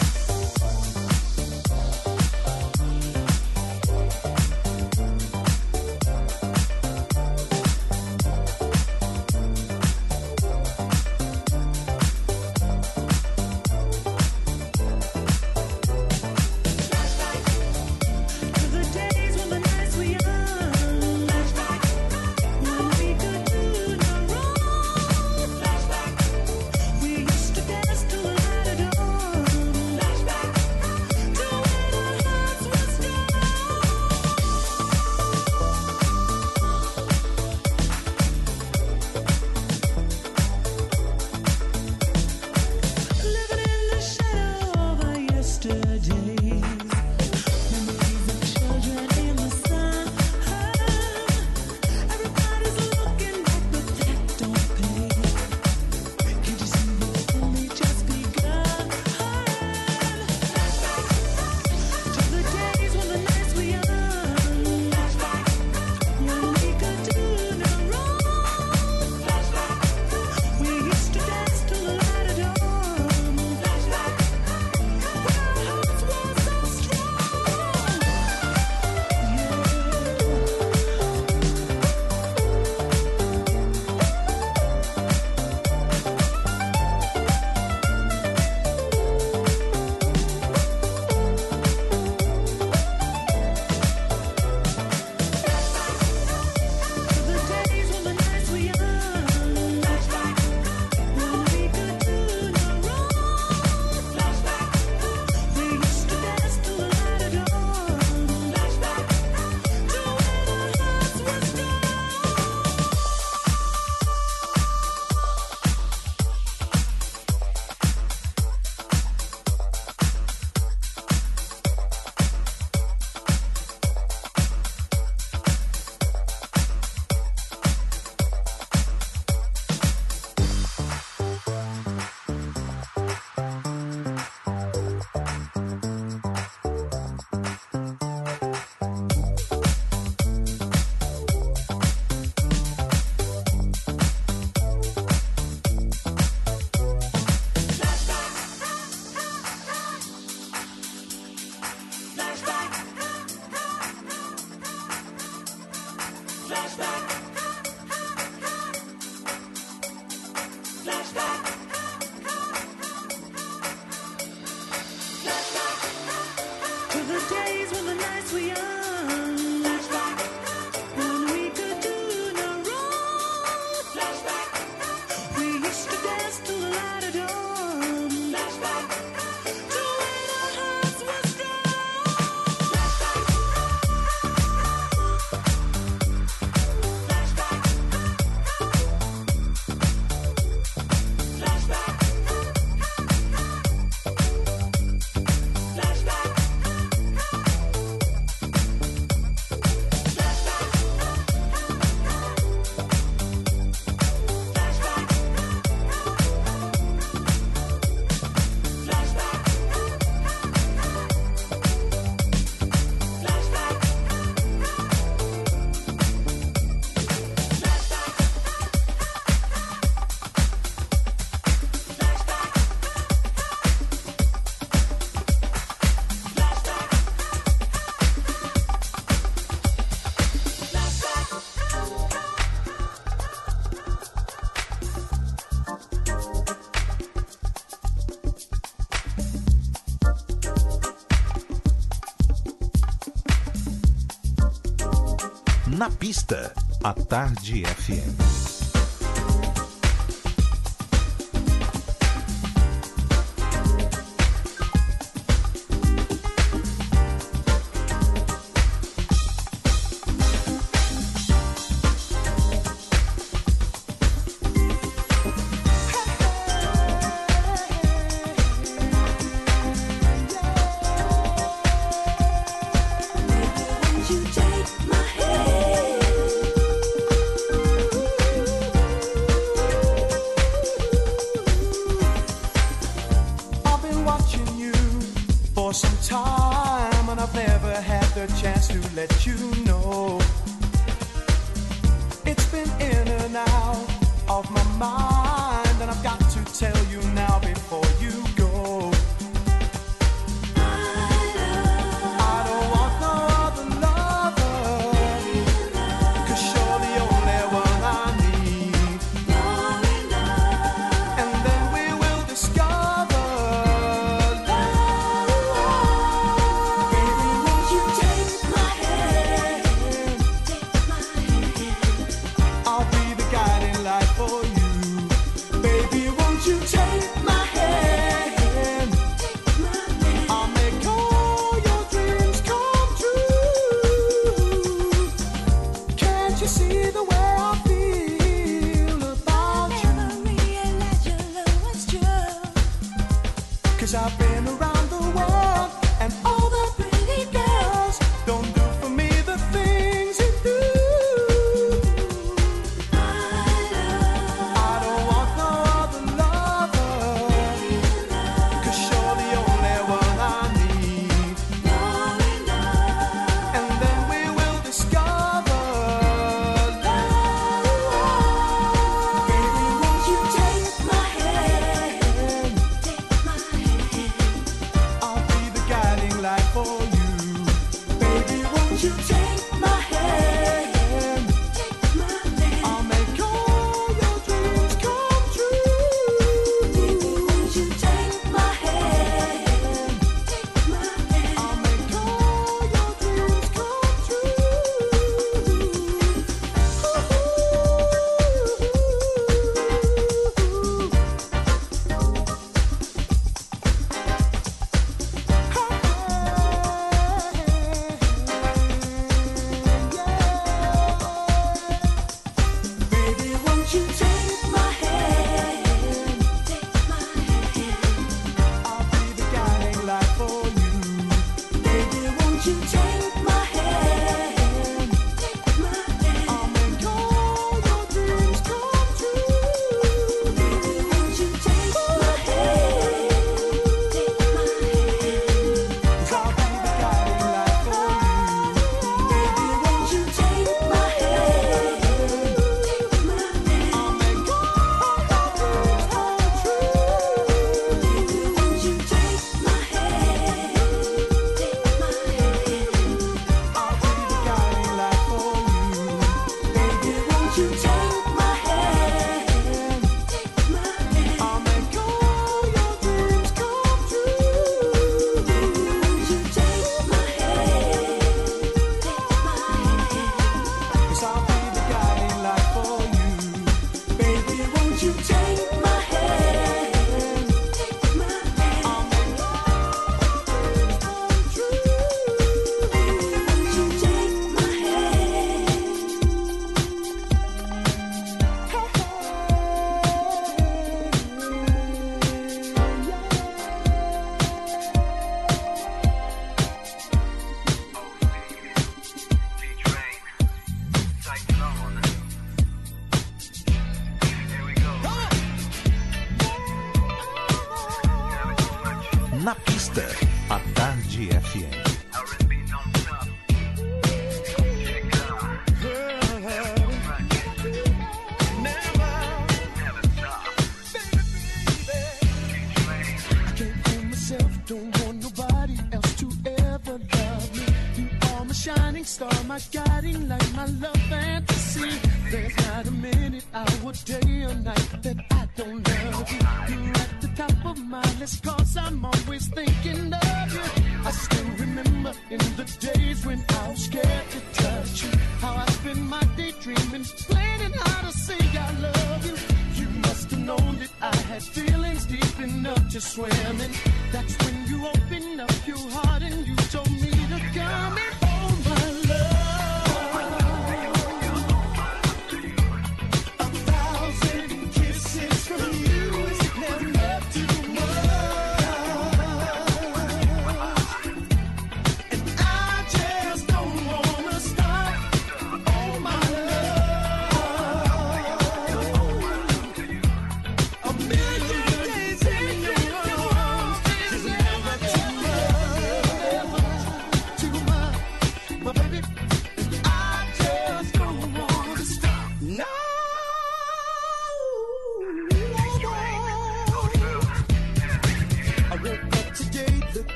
Pista, 245.98 246.54
a 246.84 246.94
Tarde 246.94 247.64
FM. 247.64 248.47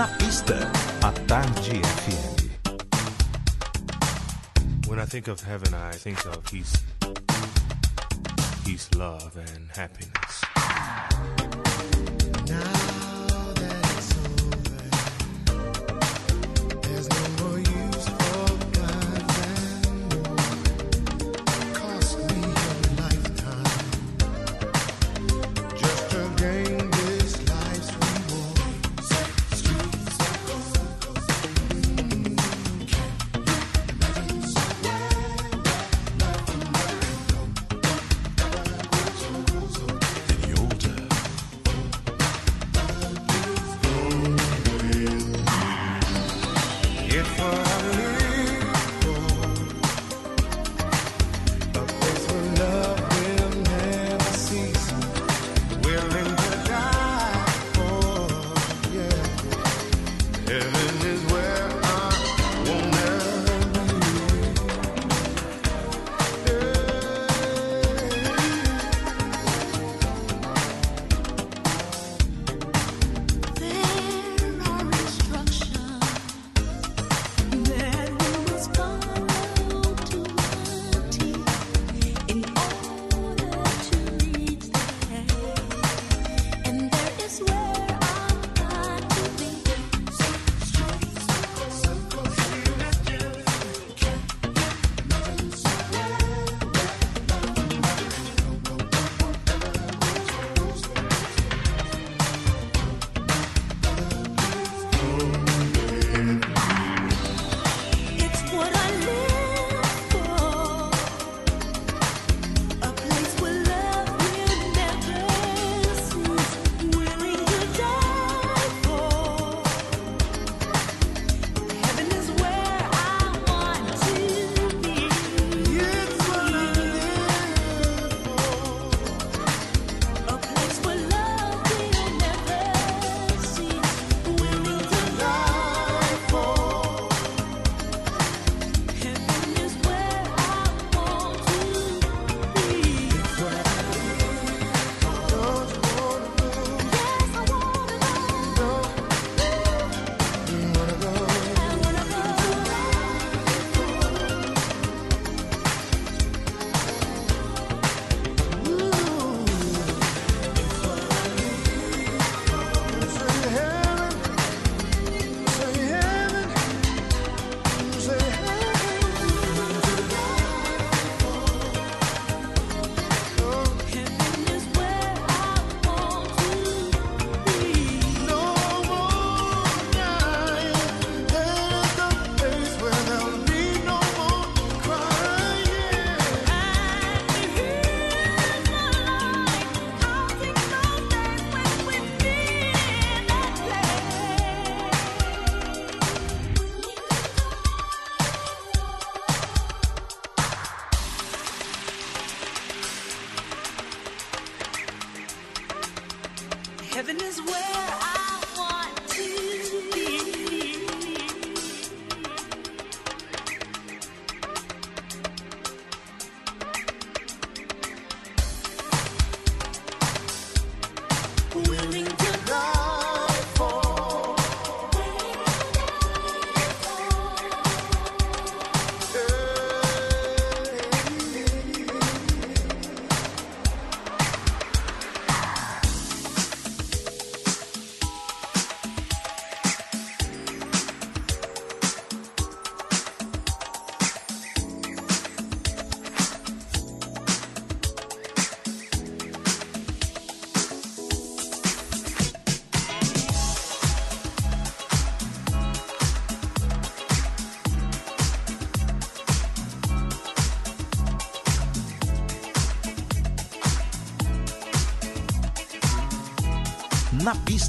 Na 0.00 0.06
pista, 0.16 0.56
a 1.02 1.12
tarde 1.28 1.82
FM. 1.82 2.48
When 4.88 4.98
I 4.98 5.04
think 5.04 5.28
of 5.28 5.42
heaven, 5.42 5.74
I 5.74 5.92
think 5.92 6.24
of 6.24 6.42
peace, 6.44 6.72
peace, 8.64 8.88
love 8.96 9.36
and 9.36 9.68
happiness. 9.76 10.42
Now 12.48 12.99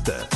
Revista. 0.03 0.30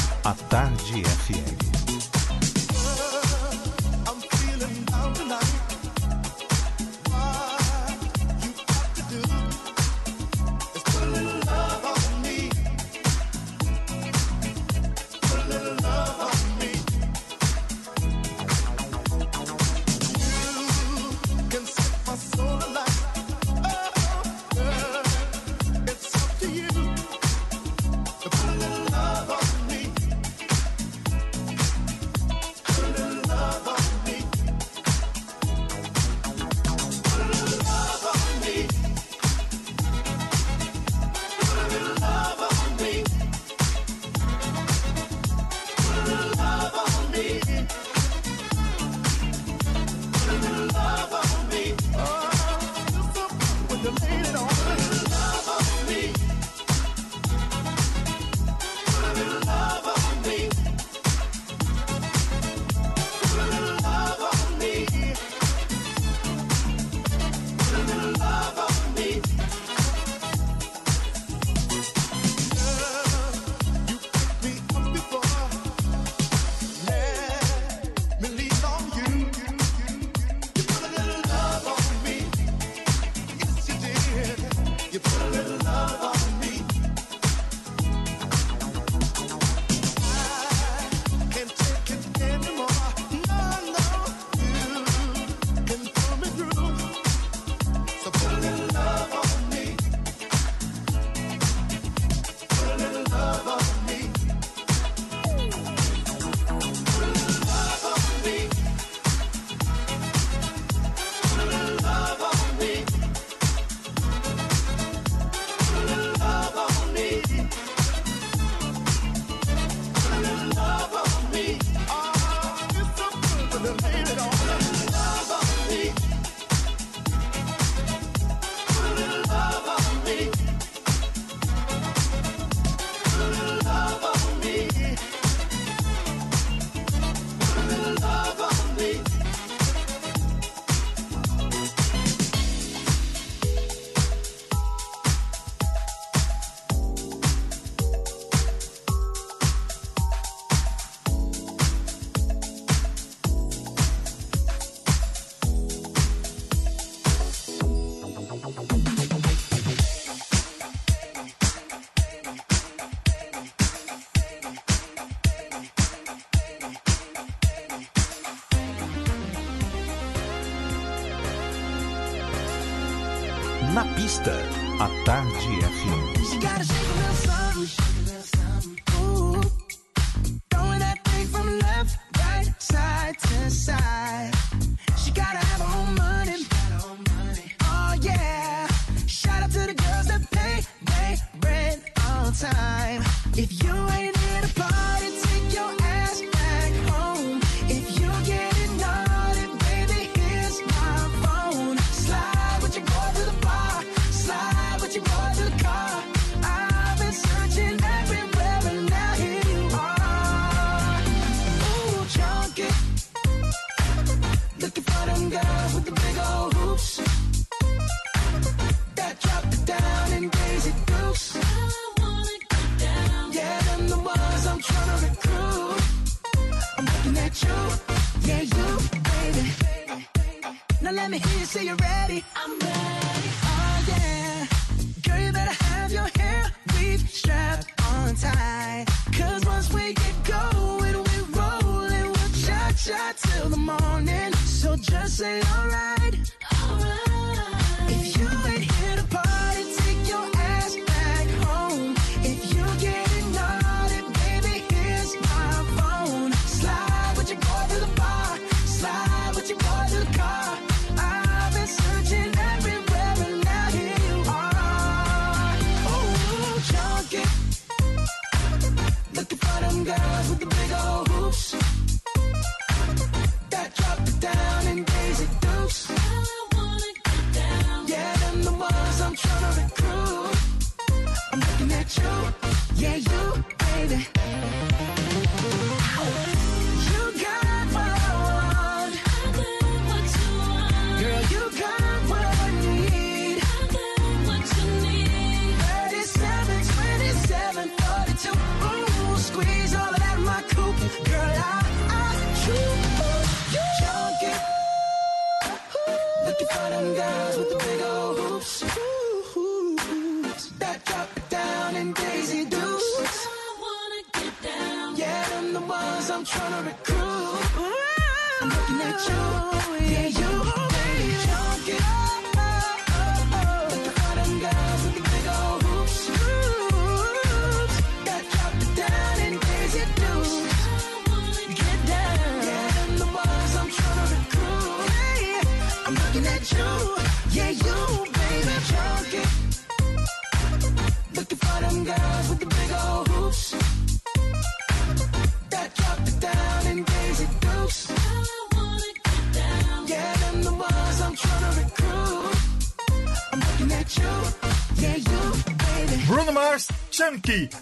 say 231.56 231.64
you're 231.64 231.76
ready. 231.78 232.05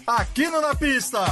Aqui 0.06 0.46
no 0.48 0.60
Na 0.60 0.74
Pista. 0.74 1.24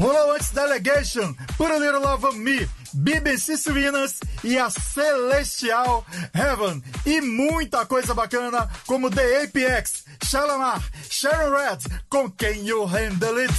Rolou 0.00 0.32
antes 0.34 0.50
Delegation, 0.50 1.34
Put 1.56 1.72
a 1.72 1.78
Little 1.78 2.00
Love 2.00 2.24
on 2.26 2.34
Me, 2.34 2.68
BBC 2.94 3.56
Sirinas 3.56 4.20
e 4.44 4.56
a 4.56 4.70
Celestial 4.70 6.04
Heaven. 6.32 6.82
E 7.04 7.20
muita 7.20 7.84
coisa 7.84 8.14
bacana 8.14 8.68
como 8.86 9.10
The 9.10 9.42
APX, 9.42 10.04
Shalamar, 10.24 10.80
Sharon 11.10 11.50
Red, 11.50 11.78
com 12.08 12.30
Can 12.30 12.64
You 12.64 12.86
Handle 12.86 13.44
It? 13.44 13.50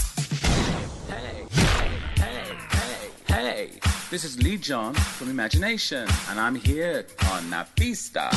Hey, 1.09 1.45
hey, 2.15 2.57
hey, 3.27 3.43
hey, 3.43 3.79
this 4.09 4.23
is 4.23 4.37
Lee 4.37 4.57
John 4.57 4.93
from 4.93 5.29
Imagination, 5.29 6.07
and 6.29 6.39
I'm 6.39 6.55
here 6.55 7.05
on 7.33 7.49
Napista. 7.49 8.29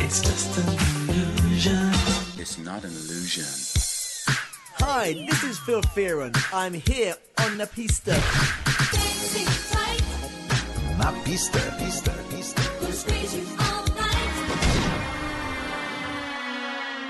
It's 0.00 0.20
just 0.20 0.58
a 0.58 0.77
It's 2.48 2.56
not 2.56 2.82
an 2.82 2.92
illusion. 2.92 3.44
Hi, 4.78 5.12
this 5.28 5.44
is 5.44 5.58
Phil 5.58 5.82
Fearon. 5.82 6.34
I'm 6.50 6.72
here 6.72 7.14
on 7.44 7.58
the 7.58 7.66
pista. 7.66 8.12
Na 10.96 11.12
pista, 11.24 11.60
pista, 11.78 12.10
pista. 12.30 12.62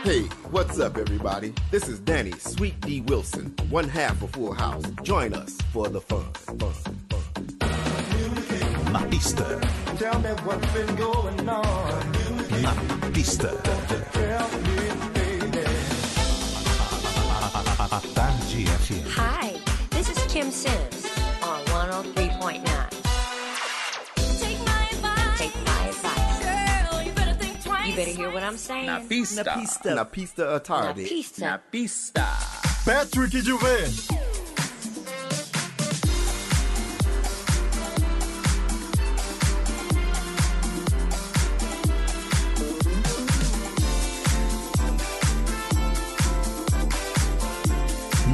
Hey, 0.02 0.22
what's 0.50 0.80
up, 0.80 0.98
everybody? 0.98 1.54
This 1.70 1.86
is 1.86 2.00
Danny 2.00 2.32
Sweet 2.32 2.80
D 2.80 3.02
Wilson, 3.02 3.54
one 3.70 3.88
half 3.88 4.20
of 4.20 4.30
Full 4.30 4.54
House. 4.54 4.82
Join 5.04 5.34
us 5.34 5.56
for 5.72 5.88
the 5.88 6.00
fun, 6.00 6.26
fun, 6.32 6.58
fun. 6.58 6.98
Na 8.92 9.06
pista. 9.06 9.60
Tell 9.98 10.18
me 10.18 10.30
what's 10.42 10.72
been 10.72 10.96
going 10.96 11.48
on. 11.48 12.12
Na 12.60 12.74
pista. 13.12 13.56
Tell 14.12 14.48
me. 14.62 15.17
Hi, 18.66 19.54
this 19.90 20.10
is 20.10 20.18
Kim 20.32 20.50
Sims 20.50 21.06
on 21.44 21.64
103.9. 21.66 22.66
You 27.86 27.94
better 27.94 28.10
hear 28.10 28.32
what 28.32 28.42
I'm 28.42 28.56
saying. 28.56 28.88
Napista. 28.88 29.44
Napista. 29.44 30.42
Uh, 30.42 30.58
Napista 30.58 31.60
Napista. 31.72 32.26
Patrick 32.84 33.30
Juven. 33.30 34.27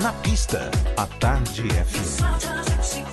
Na 0.00 0.14
pista, 0.14 0.70
a 0.96 1.06
Tarde 1.06 1.68
FM. 1.68 3.09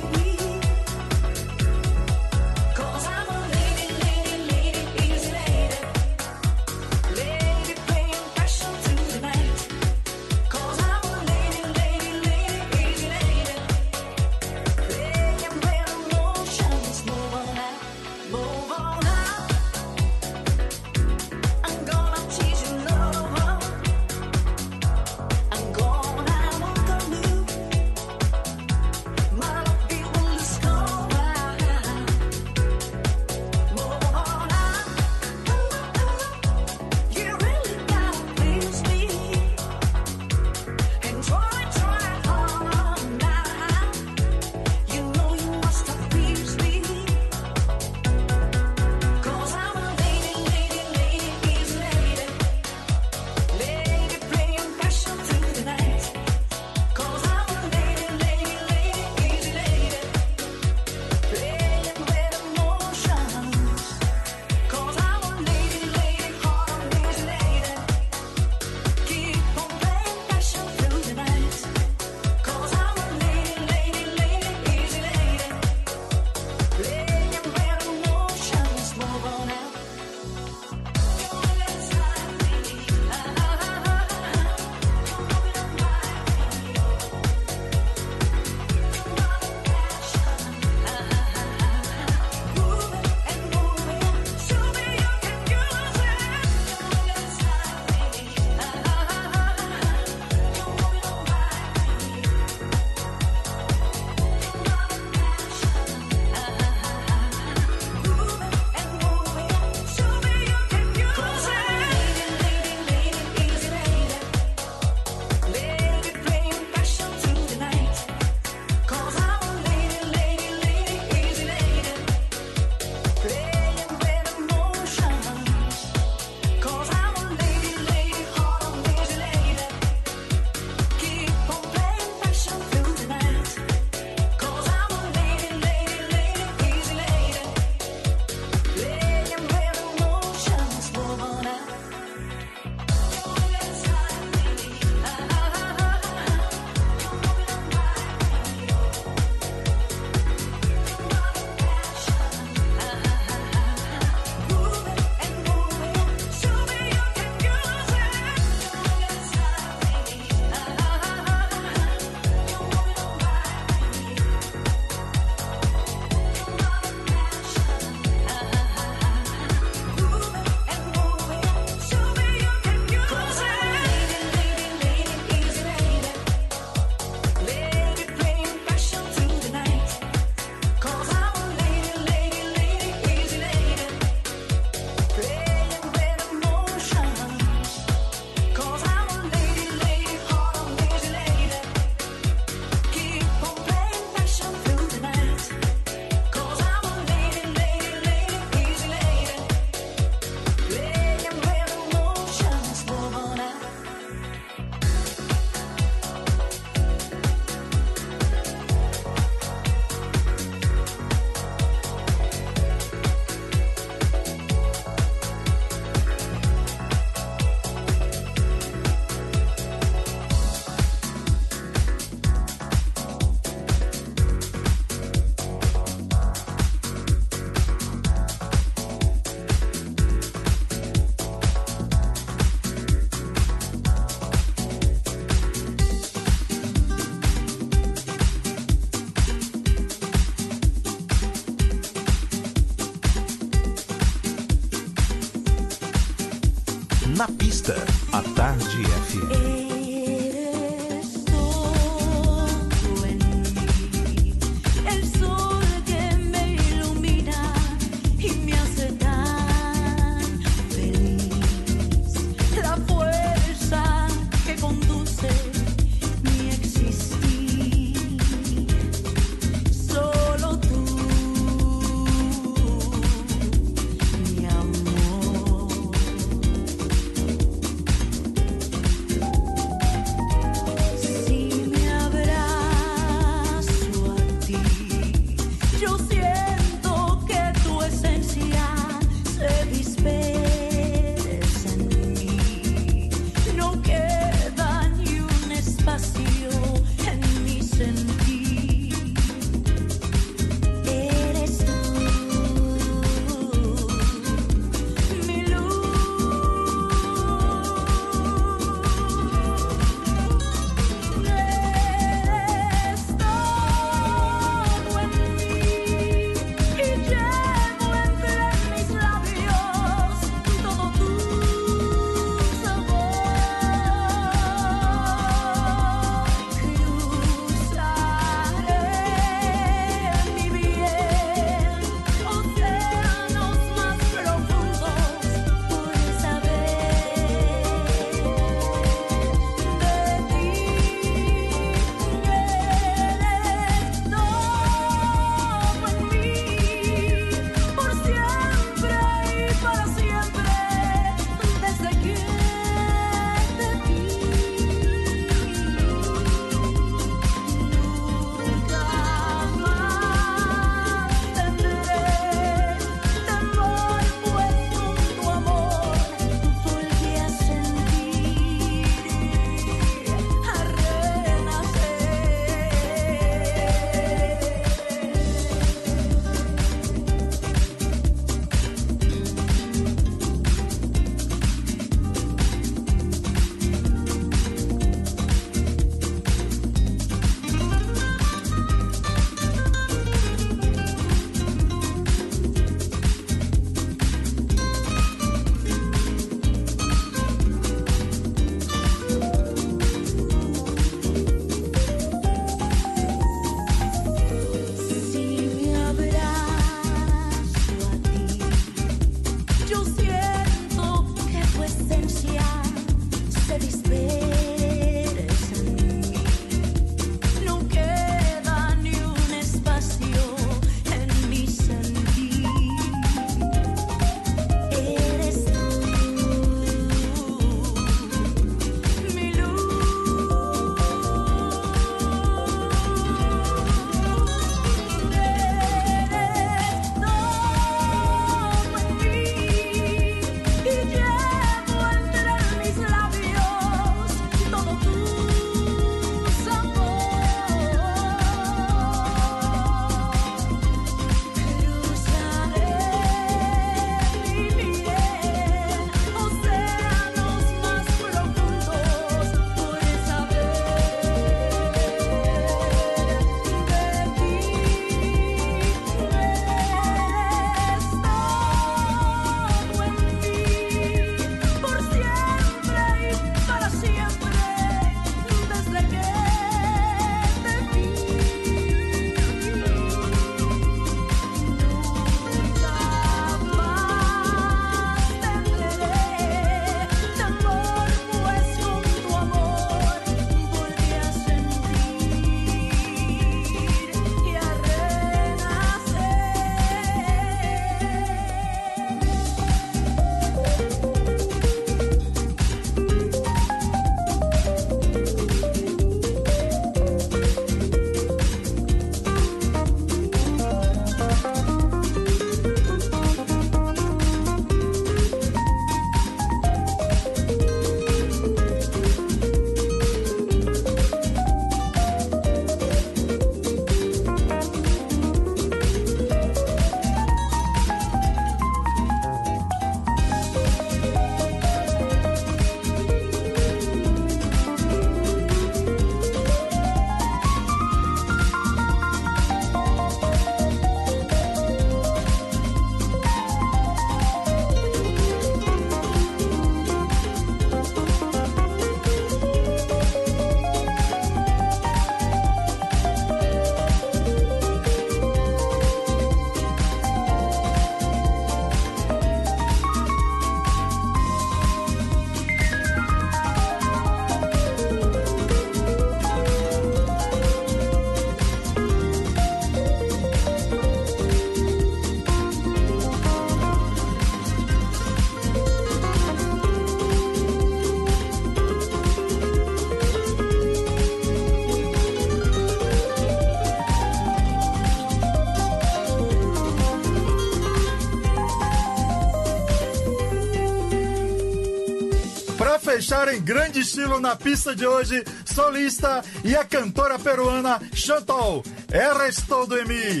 Fechar 592.80 593.12
em 593.12 593.20
grande 593.20 593.60
estilo 593.60 594.00
na 594.00 594.16
pista 594.16 594.56
de 594.56 594.66
hoje, 594.66 595.04
solista 595.26 596.02
e 596.24 596.34
a 596.34 596.42
cantora 596.42 596.98
peruana 596.98 597.60
Chantal, 597.74 598.42
Eres 598.72 599.20
todo 599.28 599.58
em 599.58 599.66
mim. 599.66 600.00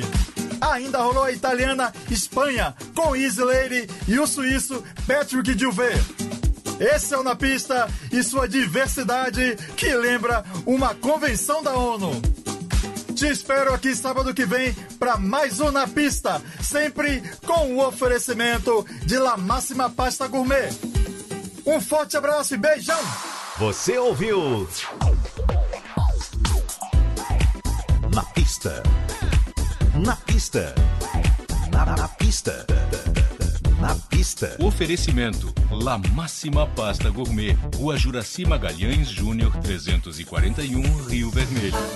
Ainda 0.62 1.02
rolou 1.02 1.24
a 1.24 1.30
italiana 1.30 1.92
Espanha 2.10 2.74
com 2.94 3.14
Easy 3.14 3.42
Lady 3.42 3.86
e 4.08 4.18
o 4.18 4.26
suíço 4.26 4.82
Patrick 5.06 5.52
Duvet. 5.54 6.00
Esse 6.80 7.12
é 7.12 7.18
o 7.18 7.22
Na 7.22 7.36
Pista 7.36 7.86
e 8.10 8.22
sua 8.22 8.48
diversidade 8.48 9.56
que 9.76 9.94
lembra 9.94 10.42
uma 10.64 10.94
convenção 10.94 11.62
da 11.62 11.74
ONU. 11.74 12.22
Te 13.14 13.26
espero 13.26 13.74
aqui 13.74 13.94
sábado 13.94 14.32
que 14.32 14.46
vem 14.46 14.74
para 14.98 15.18
mais 15.18 15.60
um 15.60 15.70
Na 15.70 15.86
Pista, 15.86 16.40
sempre 16.62 17.22
com 17.44 17.74
o 17.74 17.86
oferecimento 17.86 18.86
de 19.04 19.18
La 19.18 19.36
Máxima 19.36 19.90
Pasta 19.90 20.26
Gourmet. 20.26 20.89
Um 21.70 21.80
forte 21.80 22.16
abraço 22.16 22.52
e 22.52 22.58
beijão! 22.58 22.98
Você 23.56 23.96
ouviu? 23.96 24.68
Na 28.12 28.24
pista. 28.24 28.82
Na 29.94 30.16
pista. 30.16 30.74
Na, 31.72 31.86
na 31.86 32.08
pista. 32.08 32.66
Na 33.78 33.94
pista. 33.94 34.56
Oferecimento: 34.58 35.54
La 35.70 35.96
Máxima 35.96 36.66
Pasta 36.66 37.08
Gourmet, 37.08 37.56
Rua 37.76 37.96
Juraci 37.96 38.44
Magalhães 38.44 39.08
Júnior 39.08 39.56
341, 39.58 41.04
Rio 41.04 41.30
Vermelho. 41.30 41.90